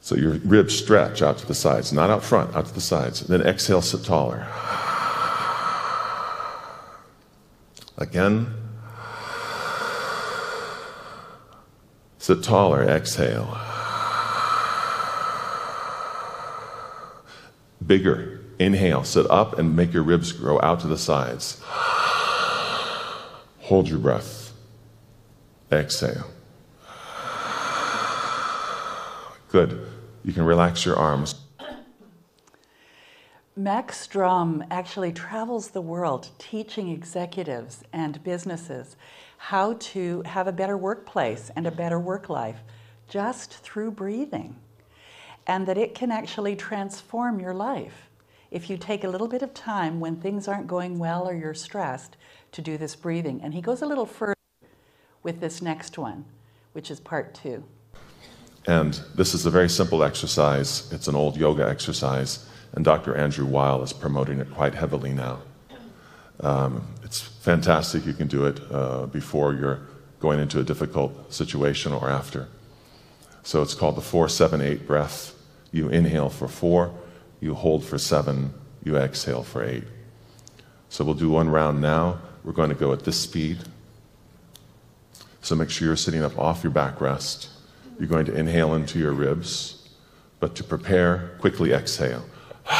So 0.00 0.14
your 0.14 0.34
ribs 0.34 0.72
stretch 0.72 1.20
out 1.20 1.36
to 1.38 1.46
the 1.46 1.52
sides, 1.52 1.92
not 1.92 2.10
out 2.10 2.22
front, 2.22 2.54
out 2.54 2.66
to 2.66 2.72
the 2.72 2.80
sides. 2.80 3.26
Then 3.26 3.42
exhale, 3.42 3.82
sit 3.82 4.04
taller. 4.04 4.46
Again. 7.98 8.54
Sit 12.18 12.44
taller, 12.44 12.84
exhale. 12.84 13.58
Bigger. 17.84 18.44
Inhale, 18.60 19.02
sit 19.02 19.28
up 19.28 19.58
and 19.58 19.74
make 19.74 19.92
your 19.92 20.04
ribs 20.04 20.30
grow 20.30 20.60
out 20.60 20.78
to 20.80 20.86
the 20.86 20.96
sides. 20.96 21.60
Hold 23.62 23.88
your 23.88 23.98
breath. 23.98 24.52
Exhale. 25.72 26.35
Good. 29.56 29.88
You 30.22 30.34
can 30.34 30.44
relax 30.44 30.84
your 30.84 30.96
arms. 30.96 31.36
Max 33.56 33.98
Strom 33.98 34.62
actually 34.70 35.12
travels 35.12 35.70
the 35.70 35.80
world 35.80 36.28
teaching 36.36 36.90
executives 36.90 37.82
and 37.90 38.22
businesses 38.22 38.96
how 39.38 39.72
to 39.80 40.20
have 40.26 40.46
a 40.46 40.52
better 40.52 40.76
workplace 40.76 41.50
and 41.56 41.66
a 41.66 41.70
better 41.70 41.98
work 41.98 42.28
life 42.28 42.58
just 43.08 43.54
through 43.54 43.92
breathing. 43.92 44.56
And 45.46 45.66
that 45.66 45.78
it 45.78 45.94
can 45.94 46.12
actually 46.12 46.54
transform 46.54 47.40
your 47.40 47.54
life 47.54 48.10
if 48.50 48.68
you 48.68 48.76
take 48.76 49.04
a 49.04 49.08
little 49.08 49.26
bit 49.26 49.40
of 49.40 49.54
time 49.54 50.00
when 50.00 50.16
things 50.16 50.48
aren't 50.48 50.66
going 50.66 50.98
well 50.98 51.26
or 51.26 51.34
you're 51.34 51.54
stressed 51.54 52.18
to 52.52 52.60
do 52.60 52.76
this 52.76 52.94
breathing. 52.94 53.40
And 53.42 53.54
he 53.54 53.62
goes 53.62 53.80
a 53.80 53.86
little 53.86 54.04
further 54.04 54.36
with 55.22 55.40
this 55.40 55.62
next 55.62 55.96
one, 55.96 56.26
which 56.74 56.90
is 56.90 57.00
part 57.00 57.32
two. 57.32 57.64
And 58.66 58.94
this 59.14 59.34
is 59.34 59.46
a 59.46 59.50
very 59.50 59.68
simple 59.68 60.02
exercise. 60.02 60.92
It's 60.92 61.08
an 61.08 61.14
old 61.14 61.36
yoga 61.36 61.68
exercise, 61.68 62.48
and 62.72 62.84
Dr. 62.84 63.16
Andrew 63.16 63.46
Weil 63.46 63.82
is 63.82 63.92
promoting 63.92 64.40
it 64.40 64.50
quite 64.52 64.74
heavily 64.74 65.12
now. 65.12 65.40
Um, 66.40 66.86
it's 67.02 67.20
fantastic. 67.20 68.04
You 68.04 68.12
can 68.12 68.26
do 68.26 68.44
it 68.46 68.60
uh, 68.70 69.06
before 69.06 69.54
you're 69.54 69.80
going 70.20 70.40
into 70.40 70.58
a 70.60 70.64
difficult 70.64 71.32
situation 71.32 71.92
or 71.92 72.10
after. 72.10 72.48
So 73.42 73.62
it's 73.62 73.74
called 73.74 73.96
the 73.96 74.02
478 74.02 74.86
breath. 74.86 75.32
You 75.70 75.88
inhale 75.88 76.30
for 76.30 76.48
four 76.48 76.92
you 77.40 77.54
hold 77.54 77.84
for 77.84 77.98
seven, 77.98 78.54
you 78.82 78.96
exhale 78.96 79.42
for 79.42 79.64
eight. 79.64 79.84
So 80.88 81.04
we'll 81.04 81.14
do 81.14 81.30
one 81.30 81.48
round 81.48 81.80
now. 81.80 82.18
We're 82.44 82.52
going 82.52 82.70
to 82.70 82.74
go 82.74 82.92
at 82.92 83.04
this 83.04 83.20
speed. 83.20 83.58
So 85.42 85.54
make 85.54 85.70
sure 85.70 85.86
you're 85.86 85.96
sitting 85.96 86.22
up 86.22 86.38
off 86.38 86.62
your 86.62 86.72
backrest. 86.72 87.48
You're 87.98 88.08
going 88.08 88.26
to 88.26 88.34
inhale 88.34 88.74
into 88.74 88.98
your 88.98 89.12
ribs, 89.12 89.88
but 90.38 90.54
to 90.56 90.64
prepare, 90.64 91.36
quickly 91.40 91.72
exhale. 91.72 92.24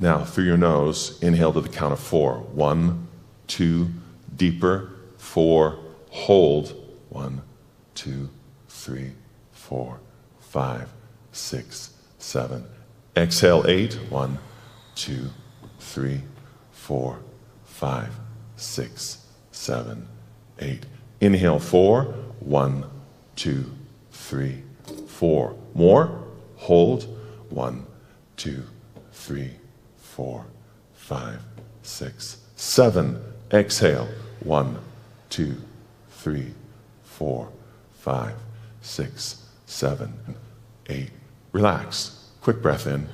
now, 0.00 0.24
through 0.24 0.44
your 0.44 0.56
nose, 0.56 1.22
inhale 1.22 1.52
to 1.52 1.60
the 1.60 1.68
count 1.68 1.92
of 1.92 2.00
four. 2.00 2.38
One, 2.38 3.08
two, 3.46 3.90
deeper, 4.34 4.90
four, 5.18 5.78
hold. 6.10 6.74
One, 7.10 7.42
two, 7.94 8.30
three, 8.68 9.12
four, 9.52 10.00
five, 10.40 10.90
six, 11.32 11.94
seven. 12.18 12.64
Exhale, 13.16 13.64
eight. 13.66 13.94
One, 14.08 14.38
two, 14.94 15.30
three, 15.78 16.22
four, 16.72 17.18
five, 17.64 18.14
six, 18.56 19.26
seven, 19.50 20.08
eight. 20.58 20.86
Inhale, 21.20 21.58
four. 21.58 22.04
One, 22.40 22.84
two, 23.36 23.72
three, 24.10 24.62
four. 25.06 25.56
More. 25.74 26.24
Hold. 26.56 27.04
One, 27.50 27.86
two, 28.36 28.64
three, 29.12 29.52
four, 29.98 30.44
five, 30.94 31.40
six, 31.82 32.38
seven. 32.56 33.22
Exhale. 33.52 34.08
One, 34.40 34.78
two, 35.30 35.56
three, 36.10 36.52
four, 37.04 37.48
five, 38.00 38.34
six, 38.80 39.42
seven, 39.66 40.12
eight. 40.88 41.10
Relax. 41.52 42.30
Quick 42.40 42.62
breath 42.62 42.86
in 42.86 43.08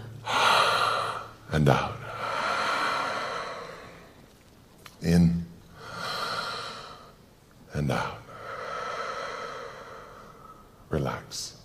and 1.52 1.68
out. 1.68 1.96
In 5.02 5.44
and 7.74 7.90
out. 7.90 8.21
Relax. 10.92 11.56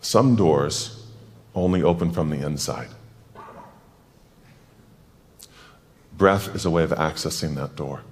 Some 0.00 0.34
doors 0.34 1.06
only 1.54 1.80
open 1.80 2.10
from 2.10 2.28
the 2.28 2.44
inside. 2.44 2.88
Breath 6.12 6.52
is 6.56 6.64
a 6.64 6.70
way 6.70 6.82
of 6.82 6.90
accessing 6.90 7.54
that 7.54 7.76
door. 7.76 8.02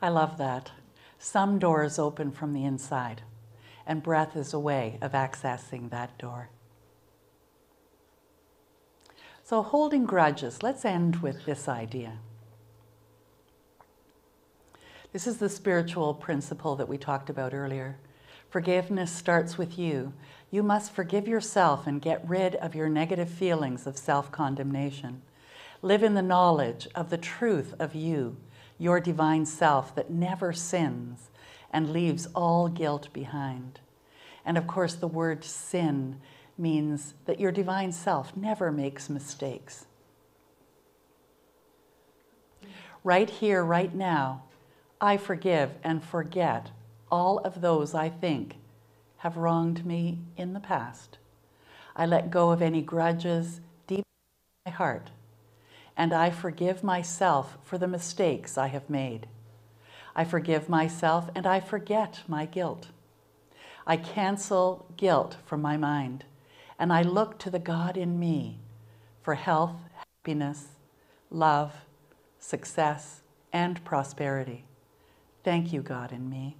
I 0.00 0.08
love 0.08 0.38
that. 0.38 0.70
Some 1.18 1.58
doors 1.58 1.98
open 1.98 2.30
from 2.30 2.52
the 2.52 2.64
inside, 2.64 3.22
and 3.84 4.04
breath 4.04 4.36
is 4.36 4.54
a 4.54 4.60
way 4.60 4.98
of 5.02 5.12
accessing 5.12 5.90
that 5.90 6.16
door. 6.16 6.50
So, 9.42 9.62
holding 9.62 10.04
grudges, 10.04 10.62
let's 10.62 10.84
end 10.84 11.16
with 11.16 11.44
this 11.44 11.66
idea. 11.68 12.18
This 15.12 15.26
is 15.26 15.36
the 15.36 15.50
spiritual 15.50 16.14
principle 16.14 16.74
that 16.76 16.88
we 16.88 16.96
talked 16.96 17.28
about 17.28 17.52
earlier. 17.52 17.98
Forgiveness 18.48 19.12
starts 19.12 19.58
with 19.58 19.78
you. 19.78 20.14
You 20.50 20.62
must 20.62 20.92
forgive 20.92 21.28
yourself 21.28 21.86
and 21.86 22.00
get 22.00 22.26
rid 22.26 22.54
of 22.56 22.74
your 22.74 22.88
negative 22.88 23.28
feelings 23.28 23.86
of 23.86 23.98
self 23.98 24.32
condemnation. 24.32 25.20
Live 25.82 26.02
in 26.02 26.14
the 26.14 26.22
knowledge 26.22 26.88
of 26.94 27.10
the 27.10 27.18
truth 27.18 27.74
of 27.78 27.94
you, 27.94 28.36
your 28.78 29.00
divine 29.00 29.44
self 29.44 29.94
that 29.94 30.10
never 30.10 30.52
sins 30.52 31.30
and 31.70 31.92
leaves 31.92 32.28
all 32.34 32.68
guilt 32.68 33.12
behind. 33.12 33.80
And 34.46 34.56
of 34.56 34.66
course, 34.66 34.94
the 34.94 35.08
word 35.08 35.44
sin 35.44 36.20
means 36.56 37.14
that 37.26 37.40
your 37.40 37.52
divine 37.52 37.92
self 37.92 38.34
never 38.34 38.72
makes 38.72 39.10
mistakes. 39.10 39.86
Right 43.04 43.28
here, 43.28 43.64
right 43.64 43.94
now, 43.94 44.44
I 45.04 45.16
forgive 45.16 45.72
and 45.82 46.00
forget 46.00 46.70
all 47.10 47.38
of 47.38 47.60
those 47.60 47.92
I 47.92 48.08
think 48.08 48.58
have 49.18 49.36
wronged 49.36 49.84
me 49.84 50.20
in 50.36 50.52
the 50.52 50.60
past. 50.60 51.18
I 51.96 52.06
let 52.06 52.30
go 52.30 52.52
of 52.52 52.62
any 52.62 52.82
grudges 52.82 53.60
deep 53.88 54.04
in 54.06 54.70
my 54.70 54.70
heart, 54.70 55.10
and 55.96 56.12
I 56.12 56.30
forgive 56.30 56.84
myself 56.84 57.58
for 57.64 57.78
the 57.78 57.88
mistakes 57.88 58.56
I 58.56 58.68
have 58.68 58.88
made. 58.88 59.26
I 60.14 60.22
forgive 60.22 60.68
myself 60.68 61.28
and 61.34 61.48
I 61.48 61.58
forget 61.58 62.20
my 62.28 62.46
guilt. 62.46 62.86
I 63.84 63.96
cancel 63.96 64.86
guilt 64.96 65.36
from 65.44 65.60
my 65.60 65.76
mind 65.76 66.24
and 66.78 66.92
I 66.92 67.02
look 67.02 67.40
to 67.40 67.50
the 67.50 67.58
God 67.58 67.96
in 67.96 68.20
me 68.20 68.60
for 69.20 69.34
health, 69.34 69.80
happiness, 69.94 70.68
love, 71.28 71.74
success, 72.38 73.22
and 73.52 73.84
prosperity. 73.84 74.64
Thank 75.44 75.72
you, 75.72 75.82
God 75.82 76.12
in 76.12 76.28
me. 76.28 76.56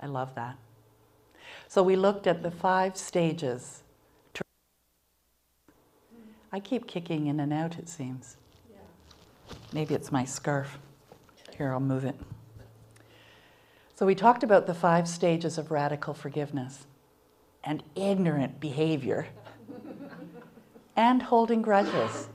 I 0.00 0.06
love 0.06 0.34
that. 0.34 0.56
So 1.68 1.82
we 1.82 1.96
looked 1.96 2.26
at 2.26 2.42
the 2.42 2.50
five 2.50 2.96
stages. 2.96 3.82
I 6.52 6.60
keep 6.60 6.86
kicking 6.86 7.26
in 7.26 7.40
and 7.40 7.52
out, 7.52 7.78
it 7.78 7.88
seems. 7.88 8.36
Maybe 9.72 9.94
it's 9.94 10.12
my 10.12 10.24
scarf. 10.24 10.78
Here, 11.56 11.72
I'll 11.72 11.80
move 11.80 12.04
it. 12.04 12.14
So 13.96 14.06
we 14.06 14.14
talked 14.14 14.42
about 14.42 14.66
the 14.66 14.74
five 14.74 15.08
stages 15.08 15.58
of 15.58 15.70
radical 15.70 16.14
forgiveness 16.14 16.86
and 17.62 17.82
ignorant 17.94 18.60
behavior 18.60 19.26
and 20.96 21.22
holding 21.22 21.62
grudges 21.62 22.28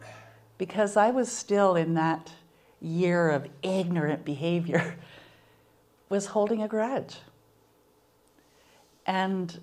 because 0.57 0.97
I 0.97 1.11
was 1.11 1.31
still 1.31 1.75
in 1.75 1.93
that 1.93 2.31
year 2.81 3.29
of 3.29 3.47
ignorant 3.61 4.25
behavior 4.25 4.97
was 6.09 6.27
holding 6.27 6.61
a 6.63 6.67
grudge. 6.67 7.17
And 9.05 9.59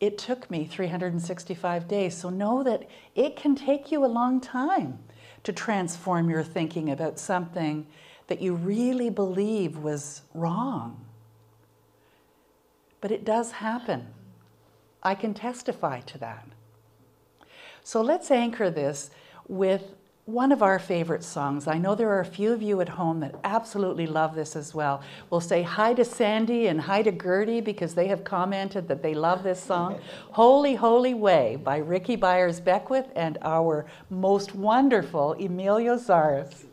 it 0.00 0.18
took 0.18 0.50
me 0.50 0.64
365 0.64 1.88
days. 1.88 2.16
So 2.16 2.30
know 2.30 2.62
that 2.62 2.88
it 3.14 3.36
can 3.36 3.54
take 3.54 3.90
you 3.90 4.04
a 4.04 4.06
long 4.06 4.40
time 4.40 4.98
to 5.44 5.52
transform 5.52 6.30
your 6.30 6.42
thinking 6.42 6.90
about 6.90 7.18
something 7.18 7.86
that 8.28 8.40
you 8.40 8.54
really 8.54 9.10
believe 9.10 9.78
was 9.78 10.22
wrong. 10.34 11.04
But 13.00 13.10
it 13.10 13.24
does 13.24 13.52
happen. 13.52 14.08
I 15.02 15.14
can 15.14 15.34
testify 15.34 16.00
to 16.00 16.18
that. 16.18 16.46
So 17.82 18.02
let's 18.02 18.30
anchor 18.30 18.70
this 18.70 19.10
with 19.46 19.94
one 20.28 20.52
of 20.52 20.62
our 20.62 20.78
favorite 20.78 21.24
songs. 21.24 21.66
I 21.66 21.78
know 21.78 21.94
there 21.94 22.10
are 22.10 22.20
a 22.20 22.24
few 22.26 22.52
of 22.52 22.60
you 22.60 22.82
at 22.82 22.88
home 22.90 23.18
that 23.20 23.34
absolutely 23.44 24.06
love 24.06 24.34
this 24.34 24.56
as 24.56 24.74
well. 24.74 25.00
We'll 25.30 25.40
say 25.40 25.62
hi 25.62 25.94
to 25.94 26.04
Sandy 26.04 26.66
and 26.66 26.78
hi 26.82 27.00
to 27.00 27.10
Gertie 27.10 27.62
because 27.62 27.94
they 27.94 28.08
have 28.08 28.24
commented 28.24 28.88
that 28.88 29.02
they 29.02 29.14
love 29.14 29.42
this 29.42 29.58
song. 29.58 29.98
Holy, 30.32 30.74
Holy 30.74 31.14
Way 31.14 31.56
by 31.56 31.78
Rickie 31.78 32.18
Byars 32.18 32.62
Beckwith 32.62 33.10
and 33.16 33.38
our 33.40 33.86
most 34.10 34.54
wonderful 34.54 35.32
Emilio 35.32 35.96
Zaras. 35.96 36.67